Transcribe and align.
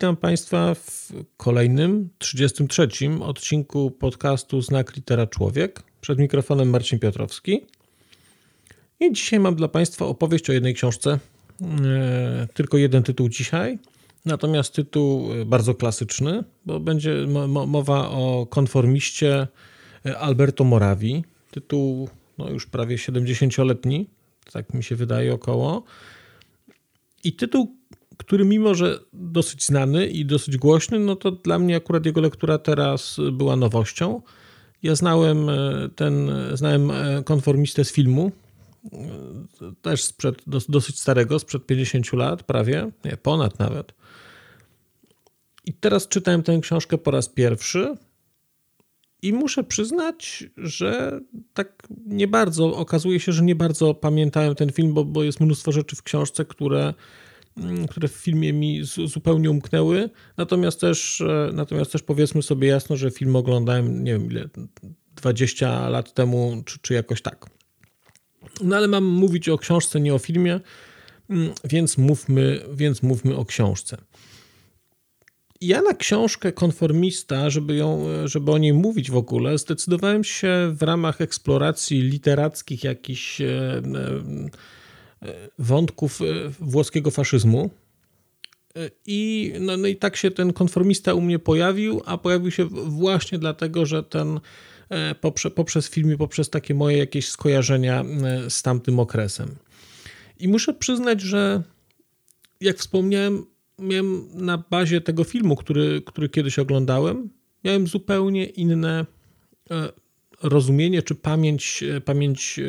Witam 0.00 0.16
Państwa 0.16 0.74
w 0.74 1.12
kolejnym, 1.36 2.08
33 2.18 2.88
odcinku 3.20 3.90
podcastu 3.90 4.62
Znak 4.62 4.96
Litera 4.96 5.26
Człowiek. 5.26 5.82
Przed 6.00 6.18
mikrofonem 6.18 6.70
Marcin 6.70 6.98
Piotrowski. 6.98 7.66
I 9.00 9.12
dzisiaj 9.12 9.40
mam 9.40 9.54
dla 9.54 9.68
Państwa 9.68 10.04
opowieść 10.06 10.50
o 10.50 10.52
jednej 10.52 10.74
książce. 10.74 11.18
E, 11.84 12.48
tylko 12.54 12.76
jeden 12.76 13.02
tytuł 13.02 13.28
dzisiaj, 13.28 13.78
natomiast 14.24 14.74
tytuł 14.74 15.28
bardzo 15.46 15.74
klasyczny, 15.74 16.44
bo 16.66 16.80
będzie 16.80 17.26
mowa 17.66 18.10
o 18.10 18.46
konformiście 18.50 19.46
Alberto 20.18 20.64
Moravi. 20.64 21.24
Tytuł 21.50 22.08
no 22.38 22.50
już 22.50 22.66
prawie 22.66 22.96
70-letni, 22.96 24.10
tak 24.52 24.74
mi 24.74 24.84
się 24.84 24.96
wydaje 24.96 25.34
około. 25.34 25.84
I 27.24 27.32
tytuł, 27.32 27.79
który 28.20 28.44
mimo, 28.44 28.74
że 28.74 28.98
dosyć 29.12 29.66
znany 29.66 30.06
i 30.06 30.24
dosyć 30.24 30.56
głośny, 30.56 30.98
no 30.98 31.16
to 31.16 31.30
dla 31.30 31.58
mnie 31.58 31.76
akurat 31.76 32.06
jego 32.06 32.20
lektura 32.20 32.58
teraz 32.58 33.16
była 33.32 33.56
nowością. 33.56 34.22
Ja 34.82 34.94
znałem 34.94 35.48
e, 35.48 35.88
ten, 35.96 36.30
znałem 36.54 36.90
e, 36.90 37.22
konformistę 37.24 37.84
z 37.84 37.92
filmu, 37.92 38.32
e, 38.92 38.98
też 39.82 40.04
sprzed 40.04 40.42
dosyć 40.68 41.00
starego, 41.00 41.38
sprzed 41.38 41.66
50 41.66 42.12
lat 42.12 42.42
prawie, 42.42 42.90
nie, 43.04 43.16
ponad 43.16 43.58
nawet. 43.58 43.92
I 45.64 45.72
teraz 45.72 46.08
czytałem 46.08 46.42
tę 46.42 46.58
książkę 46.62 46.98
po 46.98 47.10
raz 47.10 47.28
pierwszy 47.28 47.96
i 49.22 49.32
muszę 49.32 49.64
przyznać, 49.64 50.44
że 50.56 51.20
tak 51.54 51.88
nie 52.06 52.28
bardzo, 52.28 52.76
okazuje 52.76 53.20
się, 53.20 53.32
że 53.32 53.42
nie 53.42 53.54
bardzo 53.54 53.94
pamiętałem 53.94 54.54
ten 54.54 54.72
film, 54.72 54.94
bo, 54.94 55.04
bo 55.04 55.22
jest 55.22 55.40
mnóstwo 55.40 55.72
rzeczy 55.72 55.96
w 55.96 56.02
książce, 56.02 56.44
które 56.44 56.94
które 57.90 58.08
w 58.08 58.12
filmie 58.12 58.52
mi 58.52 58.80
zupełnie 58.84 59.50
umknęły. 59.50 60.10
Natomiast 60.36 60.80
też, 60.80 61.20
e, 61.20 61.50
natomiast 61.52 61.92
też 61.92 62.02
powiedzmy 62.02 62.42
sobie 62.42 62.68
jasno, 62.68 62.96
że 62.96 63.10
film 63.10 63.36
oglądałem, 63.36 64.04
nie 64.04 64.12
wiem 64.12 64.30
ile, 64.30 64.48
20 65.16 65.88
lat 65.88 66.14
temu, 66.14 66.62
czy, 66.66 66.78
czy 66.78 66.94
jakoś 66.94 67.22
tak. 67.22 67.46
No 68.62 68.76
ale 68.76 68.88
mam 68.88 69.04
mówić 69.04 69.48
o 69.48 69.58
książce, 69.58 70.00
nie 70.00 70.14
o 70.14 70.18
filmie, 70.18 70.60
mm, 71.30 71.52
więc 71.64 71.98
mówmy, 71.98 72.60
więc 72.72 73.02
mówmy 73.02 73.36
o 73.36 73.44
książce. 73.44 73.96
Ja 75.60 75.82
na 75.82 75.94
książkę 75.94 76.52
Konformista, 76.52 77.50
żeby, 77.50 77.76
ją, 77.76 78.04
żeby 78.24 78.52
o 78.52 78.58
niej 78.58 78.72
mówić 78.72 79.10
w 79.10 79.16
ogóle, 79.16 79.58
zdecydowałem 79.58 80.24
się 80.24 80.74
w 80.74 80.82
ramach 80.82 81.20
eksploracji 81.20 82.00
literackich 82.00 82.84
jakichś 82.84 83.40
e, 83.40 83.82
wątków 85.58 86.20
e, 86.22 86.24
włoskiego 86.60 87.10
faszyzmu. 87.10 87.70
E, 88.76 88.90
I, 89.06 89.52
no, 89.60 89.76
no 89.76 89.88
i 89.88 89.96
tak 89.96 90.16
się 90.16 90.30
ten 90.30 90.52
konformista 90.52 91.14
u 91.14 91.20
mnie 91.20 91.38
pojawił, 91.38 92.02
a 92.06 92.18
pojawił 92.18 92.50
się 92.50 92.64
właśnie 92.86 93.38
dlatego, 93.38 93.86
że 93.86 94.02
ten 94.02 94.40
e, 94.88 95.14
poprze, 95.14 95.50
poprzez 95.50 95.90
film 95.90 96.12
i 96.12 96.16
poprzez 96.16 96.50
takie 96.50 96.74
moje 96.74 96.98
jakieś 96.98 97.28
skojarzenia 97.28 98.04
z 98.48 98.62
tamtym 98.62 99.00
okresem. 99.00 99.56
I 100.38 100.48
muszę 100.48 100.74
przyznać, 100.74 101.20
że 101.20 101.62
jak 102.60 102.78
wspomniałem, 102.78 103.46
miałem 103.78 104.28
na 104.34 104.58
bazie 104.70 105.00
tego 105.00 105.24
filmu, 105.24 105.56
który, 105.56 106.02
który 106.06 106.28
kiedyś 106.28 106.58
oglądałem, 106.58 107.30
miałem 107.64 107.86
zupełnie 107.86 108.44
inne 108.44 109.06
rozumienie 110.42 111.02
czy 111.02 111.14
pamięć, 111.14 111.84
pamięć 112.04 112.60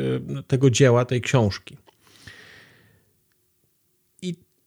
tego 0.46 0.70
dzieła, 0.70 1.04
tej 1.04 1.20
książki 1.20 1.76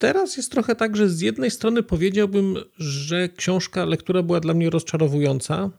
teraz 0.06 0.38
jest 0.38 0.52
trochę 0.52 0.76
tak, 0.76 0.96
że 0.96 1.10
z 1.10 1.22
jednej 1.22 1.52
strony 1.52 1.84
powiedziałbym, 1.84 2.58
że 2.78 3.30
książka, 3.30 3.86
lektura 3.86 4.24
była 4.24 4.40
dla 4.40 4.54
mnie 4.54 4.70
rozczarowująca, 4.70 5.72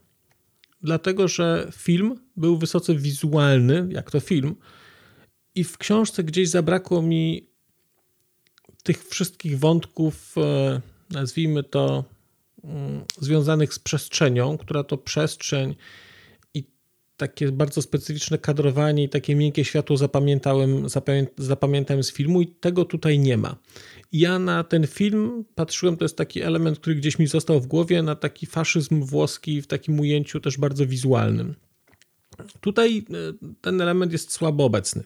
dlatego 0.82 1.28
że 1.28 1.68
film 1.76 2.20
był 2.36 2.58
wysoce 2.58 2.94
wizualny, 2.94 3.88
jak 3.90 4.10
to 4.10 4.20
film, 4.20 4.56
i 5.54 5.64
w 5.64 5.78
książce 5.78 6.24
gdzieś 6.24 6.48
zabrakło 6.48 7.02
mi 7.02 7.48
tych 8.82 9.08
wszystkich 9.08 9.58
wątków, 9.58 10.34
e, 10.38 10.80
nazwijmy 11.10 11.62
to, 11.62 12.04
mm, 12.64 13.04
związanych 13.20 13.74
z 13.74 13.78
przestrzenią, 13.78 14.58
która 14.58 14.84
to 14.84 14.98
przestrzeń 14.98 15.74
takie 17.16 17.52
bardzo 17.52 17.82
specyficzne 17.82 18.38
kadrowanie 18.38 19.04
i 19.04 19.08
takie 19.08 19.34
miękkie 19.34 19.64
światło 19.64 19.96
zapamiętałem, 19.96 20.86
zapamiętałem 21.38 22.02
z 22.02 22.12
filmu 22.12 22.40
i 22.40 22.46
tego 22.46 22.84
tutaj 22.84 23.18
nie 23.18 23.36
ma. 23.36 23.56
Ja 24.12 24.38
na 24.38 24.64
ten 24.64 24.86
film 24.86 25.44
patrzyłem, 25.54 25.96
to 25.96 26.04
jest 26.04 26.16
taki 26.16 26.42
element, 26.42 26.78
który 26.78 26.96
gdzieś 26.96 27.18
mi 27.18 27.26
został 27.26 27.60
w 27.60 27.66
głowie, 27.66 28.02
na 28.02 28.14
taki 28.14 28.46
faszyzm 28.46 29.02
włoski 29.02 29.62
w 29.62 29.66
takim 29.66 30.00
ujęciu 30.00 30.40
też 30.40 30.58
bardzo 30.58 30.86
wizualnym. 30.86 31.54
Tutaj 32.60 32.98
e, 32.98 33.54
ten 33.60 33.80
element 33.80 34.12
jest 34.12 34.32
słabo 34.32 34.64
obecny. 34.64 35.02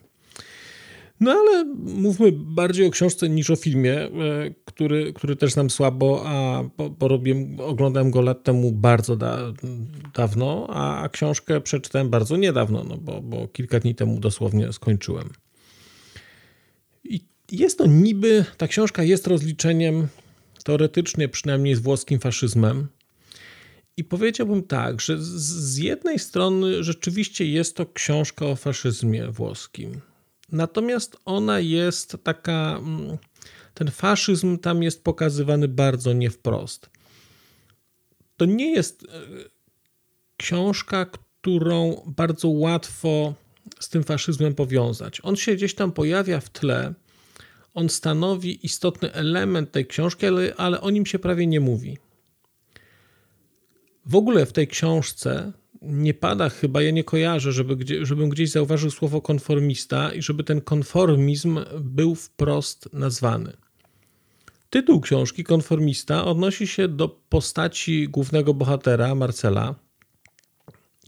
No 1.21 1.33
ale 1.33 1.65
mówmy 1.77 2.33
bardziej 2.33 2.87
o 2.87 2.91
książce 2.91 3.29
niż 3.29 3.51
o 3.51 3.57
filmie, 3.57 3.95
e, 3.95 4.11
który, 4.65 5.13
który 5.13 5.37
też 5.37 5.53
znam 5.53 5.71
słabo, 5.71 6.23
a 6.27 6.65
porobiłem, 6.99 7.61
oglądałem 7.61 8.11
go 8.11 8.21
lat 8.21 8.45
temu 8.45 8.73
bardzo 8.73 9.17
da, 9.17 9.39
dawno, 10.15 10.67
a, 10.71 11.03
a 11.03 11.09
książkę 11.09 11.61
przeczytałem 11.61 12.11
bardzo 12.11 12.37
niedawno, 12.37 12.85
no 12.85 12.97
bo, 12.97 13.23
bo 13.23 13.49
kilka 13.49 13.81
dni 13.81 13.95
temu 13.95 14.21
dosłownie 14.21 14.73
skończyłem. 14.73 15.31
Jest 17.53 17.79
to 17.79 17.87
niby, 17.87 18.45
ta 18.57 18.69
książka 18.69 19.03
jest 19.03 19.27
rozliczeniem 19.27 20.09
teoretycznie 20.65 21.29
przynajmniej 21.29 21.75
z 21.75 21.79
włoskim 21.79 22.21
faszyzmem. 22.21 22.89
I 23.97 24.05
powiedziałbym 24.05 24.63
tak, 24.63 25.01
że 25.01 25.17
z 25.19 25.77
jednej 25.77 26.19
strony 26.19 26.85
rzeczywiście 26.85 27.47
jest 27.47 27.77
to 27.77 27.87
książka 27.87 28.47
o 28.47 28.57
faszyzmie 28.57 29.29
włoskim 29.29 30.01
Natomiast 30.53 31.17
ona 31.25 31.61
jest 31.61 32.17
taka, 32.23 32.77
mm, 32.79 33.19
ten 33.75 33.91
faszyzm 33.91 34.59
tam 34.59 34.83
jest 34.83 35.05
pokazywany 35.05 35.69
bardzo 35.69 36.13
nie 36.13 36.31
wprost. 36.31 36.91
To 38.37 38.45
nie 38.45 38.73
jest 38.73 39.03
e, 39.03 39.07
książka, 40.37 41.07
którą 41.07 42.03
bardzo 42.07 42.49
łatwo 42.49 43.35
z 43.81 43.89
tym 43.89 44.05
faszyzmem 44.05 44.55
powiązać. 44.55 45.21
On 45.23 45.37
się 45.37 45.55
gdzieś 45.55 45.75
tam 45.75 45.93
pojawia 45.93 46.41
w 46.41 46.51
tle, 46.51 46.95
on 47.75 47.89
stanowi 47.89 48.67
istotny 48.67 49.13
element 49.13 49.73
tej 49.73 49.87
książki, 49.87 50.27
ale, 50.27 50.55
ale 50.57 50.81
o 50.81 50.91
nim 50.91 51.07
się 51.07 51.19
prawie 51.19 51.47
nie 51.47 51.61
mówi. 51.61 51.99
W 54.07 54.15
ogóle 54.15 54.47
w 54.47 54.53
tej 54.53 54.69
książce 54.69 55.53
nie 55.83 56.15
pada 56.15 56.49
chyba, 56.49 56.83
ja 56.83 56.91
nie 56.91 57.05
kojarzę, 57.05 57.53
żeby 57.53 58.05
żebym 58.07 58.29
gdzieś 58.29 58.51
zauważył 58.51 58.91
słowo 58.91 59.21
konformista 59.21 60.13
i 60.13 60.23
żeby 60.23 60.45
ten 60.45 60.61
konformizm 60.61 61.61
był 61.81 62.15
wprost 62.15 62.89
nazwany. 62.93 63.53
Tytuł 64.71 65.01
książki 65.01 65.45
Konformista 65.45 66.25
odnosi 66.25 66.67
się 66.67 66.89
do 66.89 67.09
postaci 67.09 68.09
głównego 68.09 68.55
bohatera, 68.55 69.15
Marcela, 69.15 69.75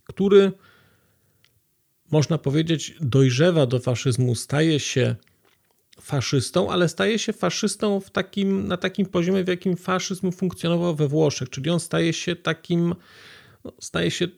który, 0.05 0.53
można 2.11 2.39
powiedzieć, 2.39 2.95
dojrzewa 3.01 3.67
do 3.67 3.81
faszyzmu, 3.81 4.35
staje 4.35 4.81
się 4.81 5.17
faszystą, 6.01 6.71
ale 6.71 6.89
staje 6.89 7.19
się 7.19 7.33
faszystą 7.33 8.01
w 8.01 8.11
takim, 8.11 8.69
na 8.69 8.77
takim 8.77 9.07
poziomie, 9.07 9.45
w 9.45 9.49
jakim 9.49 9.77
faszyzm 9.77 10.33
funkcjonował 10.33 10.95
we 10.95 11.09
Włoszech, 11.09 11.51
czyli 11.51 11.71
on 11.71 11.81
staje 11.81 12.13
się 12.13 12.37
takim, 12.37 12.95
no, 13.65 13.73
staje 13.81 14.11
się 14.11 14.29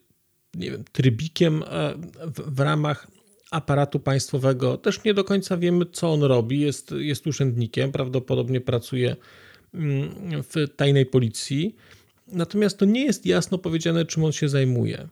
nie 0.54 0.70
wiem, 0.70 0.84
trybikiem 0.92 1.62
e, 1.62 1.94
w, 2.26 2.54
w 2.54 2.60
ramach 2.60 3.06
aparatu 3.50 4.00
państwowego. 4.00 4.76
Też 4.76 5.04
nie 5.04 5.14
do 5.14 5.24
końca 5.24 5.56
wiemy, 5.56 5.86
co 5.92 6.12
on 6.12 6.22
robi. 6.22 6.60
Jest, 6.60 6.90
jest 6.98 7.26
urzędnikiem, 7.26 7.92
prawdopodobnie 7.92 8.60
pracuje 8.60 9.16
mm, 9.74 10.42
w 10.42 10.76
tajnej 10.76 11.06
policji. 11.06 11.76
Natomiast 12.26 12.78
to 12.78 12.84
nie 12.84 13.04
jest 13.04 13.26
jasno 13.26 13.58
powiedziane, 13.58 14.04
czym 14.04 14.24
on 14.24 14.32
się 14.32 14.48
zajmuje. 14.48 15.08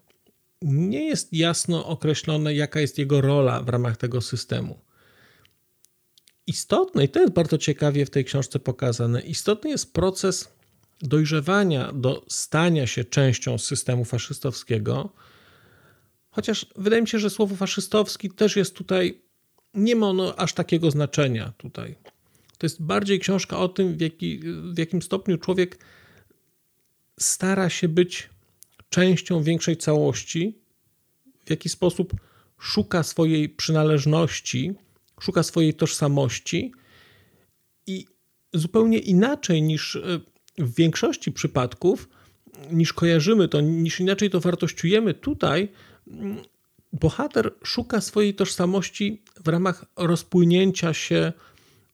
Nie 0.63 1.05
jest 1.05 1.33
jasno 1.33 1.87
określone, 1.87 2.55
jaka 2.55 2.81
jest 2.81 2.99
jego 2.99 3.21
rola 3.21 3.63
w 3.63 3.69
ramach 3.69 3.97
tego 3.97 4.21
systemu. 4.21 4.79
Istotne, 6.47 7.05
i 7.05 7.09
to 7.09 7.21
jest 7.21 7.33
bardzo 7.33 7.59
ciekawie 7.59 8.07
w 8.07 8.11
tej 8.11 8.25
książce 8.25 8.59
pokazane, 8.59 9.21
istotny 9.21 9.71
jest 9.71 9.93
proces 9.93 10.49
dojrzewania 11.03 11.93
do 11.93 12.25
stania 12.29 12.87
się 12.87 13.05
częścią 13.05 13.59
systemu 13.59 14.05
faszystowskiego. 14.05 15.13
Chociaż 16.31 16.67
wydaje 16.77 17.03
mi 17.03 17.09
się, 17.09 17.19
że 17.19 17.31
słowo 17.31 17.57
faszystowski 17.57 18.31
też 18.31 18.57
jest 18.57 18.75
tutaj, 18.75 19.23
nie 19.75 19.97
ma 19.97 20.09
ono 20.09 20.37
aż 20.37 20.53
takiego 20.53 20.91
znaczenia 20.91 21.53
tutaj. 21.57 21.97
To 22.59 22.67
jest 22.67 22.83
bardziej 22.83 23.21
książka 23.21 23.59
o 23.59 23.69
tym, 23.69 23.97
w, 23.97 24.01
jaki, 24.01 24.41
w 24.75 24.79
jakim 24.79 25.03
stopniu 25.03 25.39
człowiek 25.39 25.79
stara 27.21 27.71
się 27.71 27.89
być 27.89 28.31
częścią 28.89 29.43
większej 29.43 29.77
całości, 29.77 30.59
w 31.45 31.51
jaki 31.51 31.69
sposób 31.69 32.13
szuka 32.59 33.03
swojej 33.03 33.49
przynależności, 33.49 34.75
szuka 35.23 35.43
swojej 35.43 35.75
tożsamości 35.75 36.73
i 37.87 38.07
zupełnie 38.53 38.99
inaczej 38.99 39.63
niż 39.63 39.97
e, 39.97 40.21
w 40.59 40.75
większości 40.75 41.33
przypadków, 41.33 42.09
niż 42.71 42.93
kojarzymy 42.93 43.49
to, 43.49 43.61
niż 43.61 44.01
inaczej 44.01 44.31
to 44.31 44.41
wartościujemy 44.41 45.15
tutaj, 45.15 45.69
mm, 46.09 46.37
bohater 46.93 47.55
szuka 47.65 48.01
swojej 48.01 48.35
tożsamości 48.35 49.23
w 49.45 49.49
ramach 49.49 49.85
rozpłynięcia 49.97 50.95
się 50.95 51.33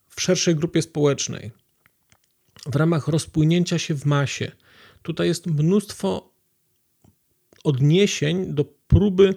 w 0.08 0.20
szerszej 0.20 0.54
grupie 0.54 0.82
społecznej, 0.82 1.50
w 2.66 2.76
ramach 2.76 3.08
rozpłynięcia 3.08 3.78
się 3.78 3.94
w 3.94 4.04
masie. 4.04 4.52
Tutaj 5.02 5.28
jest 5.28 5.46
mnóstwo 5.46 6.32
odniesień 7.64 8.54
do 8.54 8.64
próby 8.64 9.34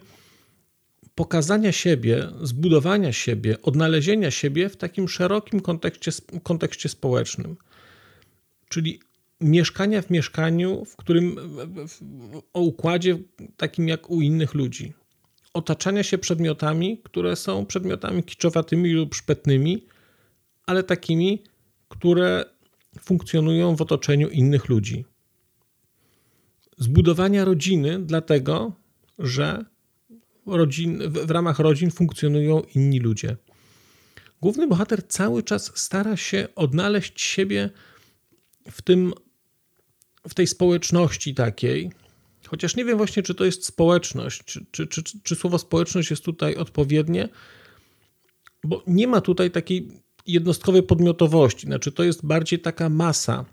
pokazania 1.22 1.72
siebie, 1.72 2.28
zbudowania 2.42 3.14
siebie, 3.14 3.62
odnalezienia 3.62 4.32
siebie 4.32 4.70
w 4.70 4.78
takim 4.78 5.10
szerokim 5.10 5.60
kontekście, 5.60 6.12
kontekście 6.44 6.90
społecznym. 6.90 7.58
Czyli 8.70 9.00
mieszkania 9.42 10.02
w 10.02 10.10
mieszkaniu, 10.10 10.86
w 10.86 10.96
którym 10.96 11.36
o 12.54 12.62
układzie 12.62 13.18
takim 13.58 13.88
jak 13.88 14.10
u 14.10 14.22
innych 14.22 14.54
ludzi. 14.54 14.94
Otaczania 15.54 16.04
się 16.04 16.18
przedmiotami, 16.18 17.02
które 17.04 17.36
są 17.36 17.66
przedmiotami 17.66 18.24
kiczowatymi 18.24 18.94
lub 18.94 19.16
szpetnymi, 19.16 19.86
ale 20.66 20.84
takimi, 20.84 21.44
które 21.90 22.46
funkcjonują 23.00 23.76
w 23.76 23.82
otoczeniu 23.82 24.30
innych 24.30 24.70
ludzi. 24.70 25.06
Zbudowania 26.78 27.46
rodziny, 27.46 28.00
dlatego 28.00 28.72
że 29.20 29.71
rodzin, 30.46 31.00
w 31.10 31.32
ramach 31.32 31.60
rodzin 31.60 31.92
funkcjonują 31.92 32.62
inni 32.76 33.00
ludzie. 33.00 33.38
Główny 34.42 34.68
bohater 34.68 35.08
cały 35.08 35.44
czas 35.44 35.72
stara 35.76 36.18
się 36.18 36.48
odnaleźć 36.56 37.22
siebie 37.22 37.70
w 38.72 38.82
tym, 38.82 39.14
w 40.30 40.34
tej 40.34 40.48
społeczności 40.48 41.36
takiej, 41.36 41.92
chociaż 42.48 42.76
nie 42.76 42.86
wiem 42.86 42.98
właśnie, 42.98 43.24
czy 43.24 43.36
to 43.36 43.46
jest 43.46 43.66
społeczność, 43.66 44.44
czy, 44.46 44.66
czy, 44.72 44.88
czy, 44.88 45.04
czy 45.24 45.36
słowo 45.36 45.58
społeczność 45.58 46.10
jest 46.10 46.24
tutaj 46.24 46.56
odpowiednie, 46.56 47.30
bo 48.64 48.84
nie 48.88 49.08
ma 49.08 49.22
tutaj 49.22 49.52
takiej 49.52 49.88
jednostkowej 50.28 50.84
podmiotowości, 50.84 51.68
znaczy 51.68 51.92
to 51.92 52.04
jest 52.04 52.26
bardziej 52.26 52.60
taka 52.60 52.90
masa. 52.90 53.46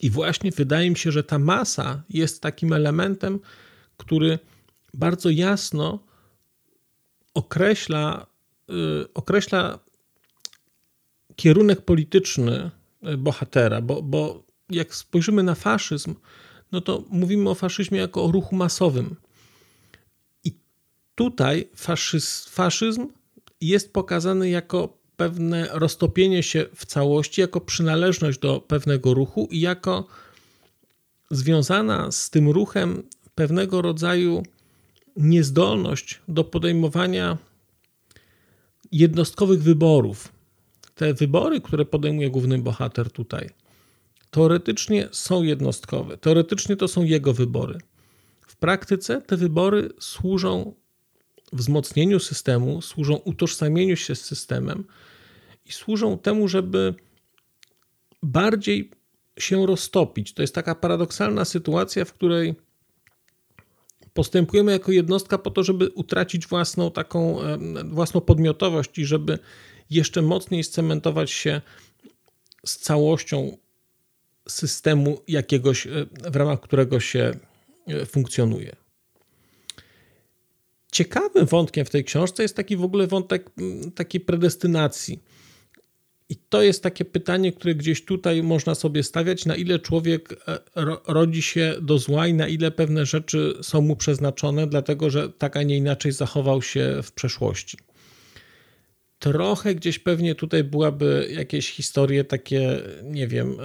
I 0.00 0.10
właśnie 0.10 0.50
wydaje 0.50 0.90
mi 0.90 0.96
się, 0.96 1.12
że 1.12 1.24
ta 1.24 1.38
masa 1.38 2.02
jest 2.08 2.42
takim 2.42 2.72
elementem, 2.72 3.40
który 3.96 4.38
bardzo 4.94 5.30
jasno 5.30 5.98
określa, 7.34 8.26
yy, 8.68 9.08
określa 9.14 9.78
kierunek 11.36 11.80
polityczny 11.82 12.70
y, 13.08 13.16
bohatera, 13.16 13.80
bo, 13.80 14.02
bo 14.02 14.44
jak 14.70 14.94
spojrzymy 14.94 15.42
na 15.42 15.54
faszyzm, 15.54 16.14
no 16.72 16.80
to 16.80 17.04
mówimy 17.08 17.50
o 17.50 17.54
faszyzmie 17.54 17.98
jako 17.98 18.24
o 18.24 18.32
ruchu 18.32 18.56
masowym. 18.56 19.16
I 20.44 20.52
tutaj 21.14 21.68
faszyzm, 21.76 22.50
faszyzm 22.50 23.06
jest 23.60 23.92
pokazany 23.92 24.48
jako 24.48 24.98
pewne 25.16 25.68
roztopienie 25.72 26.42
się 26.42 26.66
w 26.74 26.86
całości, 26.86 27.40
jako 27.40 27.60
przynależność 27.60 28.38
do 28.38 28.60
pewnego 28.60 29.14
ruchu 29.14 29.48
i 29.50 29.60
jako 29.60 30.06
związana 31.30 32.12
z 32.12 32.30
tym 32.30 32.48
ruchem 32.48 33.02
pewnego 33.34 33.82
rodzaju 33.82 34.42
niezdolność 35.16 36.20
do 36.28 36.44
podejmowania 36.44 37.38
jednostkowych 38.92 39.62
wyborów. 39.62 40.32
Te 40.94 41.14
wybory, 41.14 41.60
które 41.60 41.84
podejmuje 41.84 42.30
główny 42.30 42.58
bohater 42.58 43.10
tutaj, 43.10 43.50
teoretycznie 44.30 45.08
są 45.12 45.42
jednostkowe. 45.42 46.16
Teoretycznie 46.16 46.76
to 46.76 46.88
są 46.88 47.04
jego 47.04 47.32
wybory. 47.32 47.78
W 48.46 48.56
praktyce 48.56 49.22
te 49.22 49.36
wybory 49.36 49.88
służą 50.00 50.74
wzmocnieniu 51.52 52.20
systemu, 52.20 52.82
służą 52.82 53.14
utożsamieniu 53.14 53.96
się 53.96 54.14
z 54.14 54.24
systemem 54.24 54.84
i 55.66 55.72
służą 55.72 56.18
temu, 56.18 56.48
żeby 56.48 56.94
bardziej 58.22 58.90
się 59.38 59.66
roztopić. 59.66 60.34
To 60.34 60.42
jest 60.42 60.54
taka 60.54 60.74
paradoksalna 60.74 61.44
sytuacja, 61.44 62.04
w 62.04 62.12
której 62.12 62.54
postępujemy 64.14 64.72
jako 64.72 64.92
jednostka 64.92 65.38
po 65.38 65.50
to, 65.50 65.62
żeby 65.62 65.88
utracić 65.88 66.46
własną 66.46 66.90
taką 66.90 67.38
własną 67.84 68.20
podmiotowość 68.20 68.98
i 68.98 69.04
żeby 69.04 69.38
jeszcze 69.90 70.22
mocniej 70.22 70.64
scementować 70.64 71.30
się 71.30 71.60
z 72.66 72.78
całością 72.78 73.56
systemu 74.48 75.20
jakiegoś, 75.28 75.86
e, 75.86 75.90
w 76.30 76.36
ramach 76.36 76.60
którego 76.60 77.00
się 77.00 77.32
e, 77.86 78.06
funkcjonuje. 78.06 78.76
Ciekawym 80.92 81.46
wątkiem 81.46 81.84
w 81.84 81.90
tej 81.90 82.04
książce 82.04 82.42
jest 82.42 82.56
taki 82.56 82.76
w 82.76 82.84
ogóle 82.84 83.06
wątek 83.06 83.50
takiej 83.94 84.20
predestynacji 84.20 85.22
i 86.28 86.36
to 86.36 86.62
jest 86.62 86.82
takie 86.82 87.04
pytanie, 87.04 87.52
które 87.52 87.74
gdzieś 87.74 88.04
tutaj 88.04 88.42
można 88.42 88.74
sobie 88.74 89.02
stawiać, 89.02 89.46
na 89.46 89.56
ile 89.56 89.78
człowiek 89.78 90.32
e, 90.48 90.58
rodzi 91.06 91.42
się 91.42 91.74
do 91.82 91.98
zła 91.98 92.26
i 92.26 92.34
na 92.34 92.48
ile 92.48 92.70
pewne 92.70 93.06
rzeczy 93.06 93.54
są 93.62 93.80
mu 93.80 93.96
przeznaczone, 93.96 94.66
dlatego 94.66 95.10
że 95.10 95.28
tak, 95.28 95.56
a 95.56 95.62
nie 95.62 95.76
inaczej 95.76 96.12
zachował 96.12 96.62
się 96.62 97.00
w 97.02 97.12
przeszłości. 97.12 97.78
Trochę 99.18 99.74
gdzieś 99.74 99.98
pewnie 99.98 100.34
tutaj 100.34 100.64
byłaby 100.64 101.28
jakieś 101.30 101.70
historie 101.70 102.24
takie, 102.24 102.80
nie 103.02 103.28
wiem, 103.28 103.56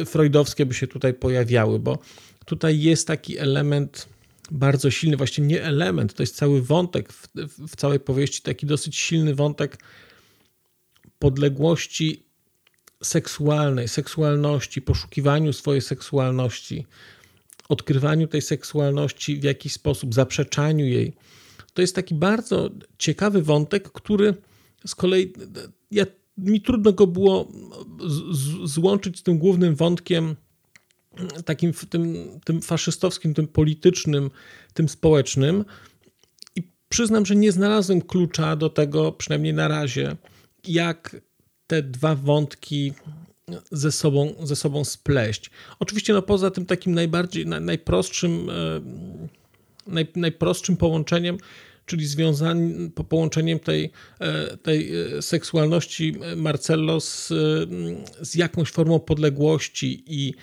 e, 0.00 0.04
freudowskie 0.04 0.66
by 0.66 0.74
się 0.74 0.86
tutaj 0.86 1.14
pojawiały, 1.14 1.78
bo 1.78 1.98
tutaj 2.46 2.80
jest 2.80 3.06
taki 3.06 3.38
element 3.38 4.08
bardzo 4.50 4.90
silny, 4.90 5.16
właściwie 5.16 5.46
nie 5.46 5.62
element, 5.62 6.14
to 6.14 6.22
jest 6.22 6.36
cały 6.36 6.62
wątek 6.62 7.12
w, 7.12 7.28
w 7.58 7.76
całej 7.76 8.00
powieści, 8.00 8.42
taki 8.42 8.66
dosyć 8.66 8.96
silny 8.96 9.34
wątek 9.34 9.78
podległości 11.22 12.26
seksualnej, 13.02 13.88
seksualności, 13.88 14.82
poszukiwaniu 14.82 15.52
swojej 15.52 15.82
seksualności, 15.82 16.86
odkrywaniu 17.68 18.26
tej 18.28 18.42
seksualności 18.42 19.36
w 19.36 19.44
jakiś 19.44 19.72
sposób, 19.72 20.14
zaprzeczaniu 20.14 20.86
jej. 20.86 21.12
To 21.74 21.82
jest 21.82 21.94
taki 21.94 22.14
bardzo 22.14 22.70
ciekawy 22.98 23.42
wątek, 23.42 23.92
który 23.92 24.34
z 24.86 24.94
kolei 24.94 25.32
ja, 25.90 26.06
mi 26.38 26.60
trudno 26.60 26.92
go 26.92 27.06
było 27.06 27.52
z, 28.06 28.70
złączyć 28.70 29.18
z 29.18 29.22
tym 29.22 29.38
głównym 29.38 29.74
wątkiem 29.74 30.36
takim 31.44 31.72
tym, 31.72 32.40
tym 32.44 32.62
faszystowskim, 32.62 33.34
tym 33.34 33.46
politycznym, 33.46 34.30
tym 34.74 34.88
społecznym. 34.88 35.64
I 36.56 36.62
przyznam, 36.88 37.26
że 37.26 37.36
nie 37.36 37.52
znalazłem 37.52 38.02
klucza 38.02 38.56
do 38.56 38.68
tego, 38.68 39.12
przynajmniej 39.12 39.54
na 39.54 39.68
razie 39.68 40.16
jak 40.64 41.16
te 41.66 41.82
dwa 41.82 42.14
wątki 42.14 42.92
ze 43.72 43.92
sobą, 43.92 44.34
ze 44.42 44.56
sobą 44.56 44.84
spleść. 44.84 45.50
Oczywiście 45.78 46.12
no 46.12 46.22
poza 46.22 46.50
tym 46.50 46.66
takim 46.66 46.94
najbardziej, 46.94 47.46
najprostszym, 47.46 48.50
e, 48.50 48.52
naj, 49.86 50.06
najprostszym 50.16 50.76
połączeniem, 50.76 51.38
czyli 51.86 52.06
związanym 52.06 52.92
połączeniem 53.08 53.58
tej, 53.58 53.90
e, 54.20 54.56
tej 54.56 54.96
e, 54.96 55.22
seksualności 55.22 56.14
Marcello 56.36 57.00
z, 57.00 57.28
z 58.20 58.34
jakąś 58.34 58.70
formą 58.70 59.00
podległości 59.00 60.04
i 60.06 60.34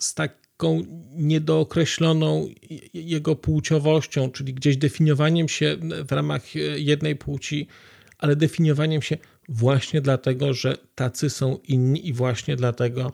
z 0.00 0.14
taką 0.14 0.82
niedookreśloną 1.12 2.48
jego 2.94 3.36
płciowością, 3.36 4.30
czyli 4.30 4.54
gdzieś 4.54 4.76
definiowaniem 4.76 5.48
się 5.48 5.76
w 6.08 6.12
ramach 6.12 6.42
jednej 6.76 7.16
płci 7.16 7.68
ale 8.24 8.36
definiowaniem 8.36 9.02
się 9.02 9.16
właśnie 9.48 10.00
dlatego, 10.00 10.54
że 10.54 10.78
tacy 10.94 11.30
są 11.30 11.58
inni 11.68 12.08
i 12.08 12.12
właśnie 12.12 12.56
dlatego, 12.56 13.12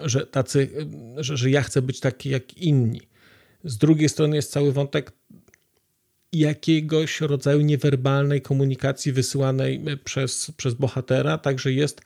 że 0.00 0.26
tacy, 0.26 0.70
że, 1.16 1.36
że 1.36 1.50
ja 1.50 1.62
chcę 1.62 1.82
być 1.82 2.00
taki 2.00 2.30
jak 2.30 2.58
inni. 2.58 3.00
Z 3.64 3.78
drugiej 3.78 4.08
strony 4.08 4.36
jest 4.36 4.52
cały 4.52 4.72
wątek 4.72 5.12
jakiegoś 6.32 7.20
rodzaju 7.20 7.60
niewerbalnej 7.60 8.42
komunikacji 8.42 9.12
wysyłanej 9.12 9.84
przez, 10.04 10.52
przez 10.56 10.74
bohatera, 10.74 11.38
także 11.38 11.72
jest 11.72 12.00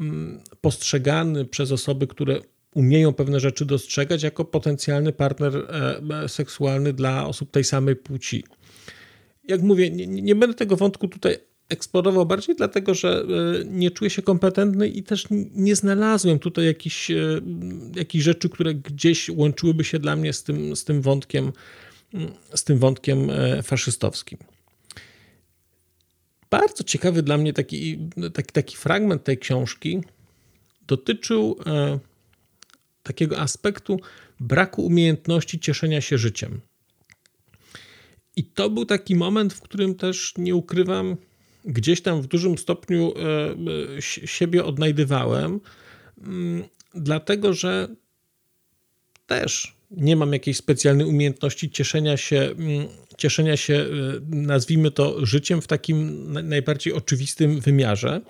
mm, 0.00 0.40
postrzegany 0.60 1.44
przez 1.44 1.72
osoby, 1.72 2.06
które 2.06 2.40
umieją 2.74 3.12
pewne 3.12 3.40
rzeczy 3.40 3.64
dostrzegać 3.64 4.22
jako 4.22 4.44
potencjalny 4.44 5.12
partner 5.12 5.56
e, 5.56 6.28
seksualny 6.28 6.92
dla 6.92 7.26
osób 7.26 7.50
tej 7.50 7.64
samej 7.64 7.96
płci. 7.96 8.44
Jak 9.48 9.62
mówię, 9.62 9.90
nie, 9.90 10.06
nie 10.06 10.34
będę 10.34 10.56
tego 10.56 10.76
wątku 10.76 11.08
tutaj 11.08 11.53
eksplorował 11.68 12.26
bardziej, 12.26 12.56
dlatego 12.56 12.94
że 12.94 13.24
e, 13.60 13.64
nie 13.64 13.90
czuję 13.90 14.10
się 14.10 14.22
kompetentny 14.22 14.88
i 14.88 15.02
też 15.02 15.26
nie 15.54 15.76
znalazłem 15.76 16.38
tutaj 16.38 16.64
jakichś, 16.64 17.10
e, 17.10 17.40
jakichś 17.96 18.24
rzeczy, 18.24 18.48
które 18.48 18.74
gdzieś 18.74 19.28
łączyłyby 19.28 19.84
się 19.84 19.98
dla 19.98 20.16
mnie 20.16 20.32
z 20.32 20.42
tym, 20.42 20.76
z 20.76 20.84
tym 20.84 21.02
wątkiem, 21.02 21.52
z 22.54 22.64
tym 22.64 22.78
wątkiem 22.78 23.30
faszystowskim. 23.62 24.38
Bardzo 26.50 26.84
ciekawy 26.84 27.22
dla 27.22 27.38
mnie 27.38 27.52
taki, 27.52 27.98
taki, 28.34 28.52
taki 28.52 28.76
fragment 28.76 29.24
tej 29.24 29.38
książki 29.38 30.00
dotyczył 30.86 31.56
takiego 33.02 33.38
aspektu 33.38 34.00
braku 34.40 34.86
umiejętności 34.86 35.60
cieszenia 35.60 36.00
się 36.00 36.18
życiem. 36.18 36.60
I 38.36 38.44
to 38.44 38.70
był 38.70 38.84
taki 38.84 39.14
moment, 39.14 39.52
w 39.54 39.60
którym 39.60 39.94
też 39.94 40.34
nie 40.38 40.54
ukrywam, 40.54 41.16
gdzieś 41.64 42.02
tam 42.02 42.22
w 42.22 42.26
dużym 42.26 42.58
stopniu 42.58 43.14
e, 43.96 44.02
siebie 44.26 44.64
odnajdywałem, 44.64 45.60
mm, 46.18 46.64
dlatego 46.94 47.52
że 47.52 47.88
też 49.26 49.76
nie 49.90 50.16
mam 50.16 50.32
jakiejś 50.32 50.56
specjalnej 50.56 51.06
umiejętności 51.06 51.70
cieszenia 51.70 52.16
się, 52.16 52.36
mm, 52.36 52.88
cieszenia 53.18 53.56
się, 53.56 53.74
e, 53.74 53.86
nazwijmy 54.28 54.90
to, 54.90 55.26
życiem 55.26 55.62
w 55.62 55.66
takim 55.66 56.32
najbardziej 56.48 56.92
oczywistym 56.92 57.60
wymiarze. 57.60 58.20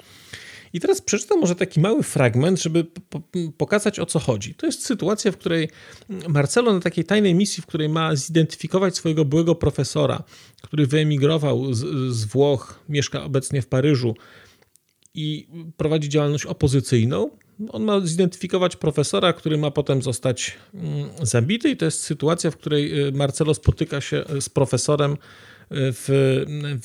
I 0.75 0.81
teraz 0.81 1.01
przeczytam 1.01 1.41
może 1.41 1.55
taki 1.55 1.81
mały 1.81 2.03
fragment, 2.03 2.63
żeby 2.63 2.87
pokazać 3.59 4.01
o 4.01 4.07
co 4.07 4.19
chodzi. 4.19 4.55
To 4.55 4.67
jest 4.67 4.87
sytuacja, 4.87 5.33
w 5.33 5.37
której 5.37 5.69
Marcelo 6.29 6.73
na 6.73 6.81
takiej 6.81 7.05
tajnej 7.05 7.35
misji, 7.35 7.63
w 7.63 7.67
której 7.67 7.89
ma 7.89 8.17
zidentyfikować 8.17 8.97
swojego 8.97 9.25
byłego 9.25 9.55
profesora, 9.55 10.23
który 10.63 10.87
wyemigrował 10.87 11.75
z, 11.75 12.13
z 12.15 12.25
Włoch, 12.25 12.81
mieszka 12.89 13.25
obecnie 13.25 13.63
w 13.63 13.67
Paryżu 13.67 14.15
i 15.15 15.49
prowadzi 15.77 16.09
działalność 16.09 16.47
opozycyjną. 16.47 17.31
On 17.69 17.85
ma 17.85 18.01
zidentyfikować 18.01 18.77
profesora, 18.77 19.33
który 19.33 19.59
ma 19.59 19.71
potem 19.71 20.03
zostać 20.03 20.57
mm, 20.75 21.09
zabity, 21.23 21.71
i 21.71 21.77
to 21.77 21.85
jest 21.85 22.03
sytuacja, 22.03 22.51
w 22.51 22.57
której 22.57 23.07
y, 23.09 23.13
Marcelo 23.13 23.55
spotyka 23.55 24.01
się 24.01 24.25
z 24.41 24.49
profesorem 24.49 25.13
y, 25.13 25.17
w, 25.71 26.09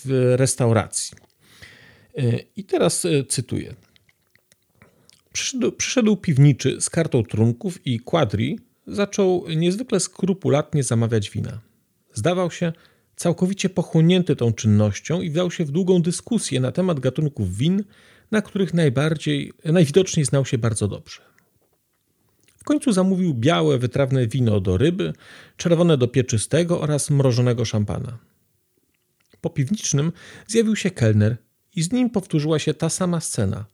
w 0.06 0.34
restauracji. 0.38 1.29
E, 2.20 2.40
I 2.56 2.64
teraz 2.64 3.06
e, 3.06 3.24
cytuję. 3.24 3.76
Przyszedł, 5.34 5.72
przyszedł 5.72 6.18
piwniczy 6.18 6.82
z 6.82 6.90
kartą 6.90 7.24
trunków 7.24 7.88
i 7.88 8.00
quadri 8.00 8.60
zaczął 8.88 9.46
niezwykle 9.56 10.00
skrupulatnie 10.00 10.84
zamawiać 10.84 11.30
wina. 11.30 11.60
Zdawał 12.14 12.52
się 12.52 12.74
całkowicie 13.16 13.70
pochłonięty 13.70 14.36
tą 14.36 14.54
czynnością 14.54 15.22
i 15.22 15.30
wdał 15.30 15.52
się 15.52 15.66
w 15.66 15.72
długą 15.72 16.02
dyskusję 16.02 16.60
na 16.60 16.72
temat 16.72 17.00
gatunków 17.00 17.58
win, 17.58 17.84
na 18.32 18.42
których 18.42 18.74
najbardziej, 18.74 19.54
najwidoczniej 19.66 20.26
znał 20.26 20.46
się 20.46 20.58
bardzo 20.58 20.88
dobrze. 20.88 21.22
W 22.58 22.64
końcu 22.64 22.92
zamówił 22.92 23.34
białe, 23.34 23.78
wytrawne 23.78 24.28
wino 24.28 24.60
do 24.60 24.78
ryby, 24.78 25.14
czerwone 25.58 25.98
do 25.98 26.08
pieczystego 26.08 26.82
oraz 26.82 27.10
mrożonego 27.10 27.66
szampana. 27.66 28.18
Po 29.42 29.50
piwnicznym 29.50 30.12
zjawił 30.48 30.76
się 30.76 30.92
kelner 30.92 31.38
i 31.80 31.84
z 31.84 31.92
nim 31.92 32.10
powtórzyła 32.10 32.60
się 32.60 32.74
ta 32.74 32.90
sama 32.90 33.20
scena. 33.20 33.66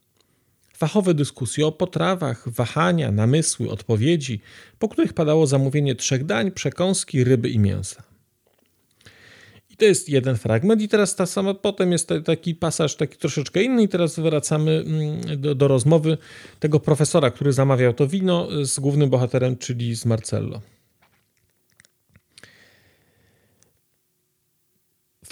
Fachowe 0.78 1.14
dyskusje 1.14 1.68
o 1.68 1.72
potrawach, 1.72 2.50
wahania, 2.50 3.12
namysły, 3.12 3.70
odpowiedzi, 3.70 4.40
po 4.80 4.90
których 4.90 5.14
padało 5.14 5.48
zamówienie 5.48 5.96
trzech 5.96 6.26
dań, 6.26 6.52
przekąski, 6.52 7.24
ryby 7.24 7.50
i 7.50 7.60
mięsa. 7.60 8.04
I 9.70 9.78
to 9.78 9.86
jest 9.86 10.10
jeden 10.10 10.38
fragment, 10.38 10.82
i 10.82 10.88
teraz 10.88 11.16
ta 11.16 11.26
sama, 11.26 11.54
potem 11.54 11.92
jest 11.92 12.10
taki 12.26 12.56
pasaż, 12.56 12.96
taki 12.96 13.18
troszeczkę 13.18 13.64
inny, 13.64 13.84
i 13.84 13.88
teraz 13.88 14.20
wracamy 14.20 14.72
mm, 14.72 15.42
do, 15.42 15.56
do 15.56 15.68
rozmowy 15.68 16.18
tego 16.60 16.80
profesora, 16.80 17.32
który 17.32 17.54
zamawiał 17.54 17.94
to 17.94 18.08
wino 18.08 18.48
z 18.66 18.80
głównym 18.80 19.10
bohaterem, 19.10 19.58
czyli 19.58 19.96
z 19.96 20.06
Marcello. 20.06 20.62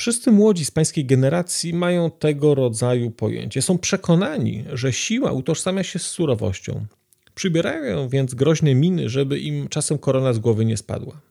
Wszyscy 0.04 0.32
młodzi 0.32 0.66
z 0.66 0.72
pańskiej 0.72 1.06
generacji 1.06 1.74
mają 1.74 2.12
tego 2.12 2.56
rodzaju 2.56 3.12
pojęcie. 3.12 3.62
Są 3.62 3.78
przekonani, 3.78 4.66
że 4.74 4.94
siła 4.94 5.32
utożsamia 5.32 5.84
się 5.84 6.00
z 6.00 6.02
surowością. 6.02 6.86
Przybierają 7.36 8.10
więc 8.10 8.34
groźne 8.34 8.76
miny, 8.76 9.10
żeby 9.10 9.40
im 9.40 9.68
czasem 9.68 9.98
korona 9.98 10.34
z 10.34 10.40
głowy 10.40 10.66
nie 10.66 10.78
spadła. 10.78 11.22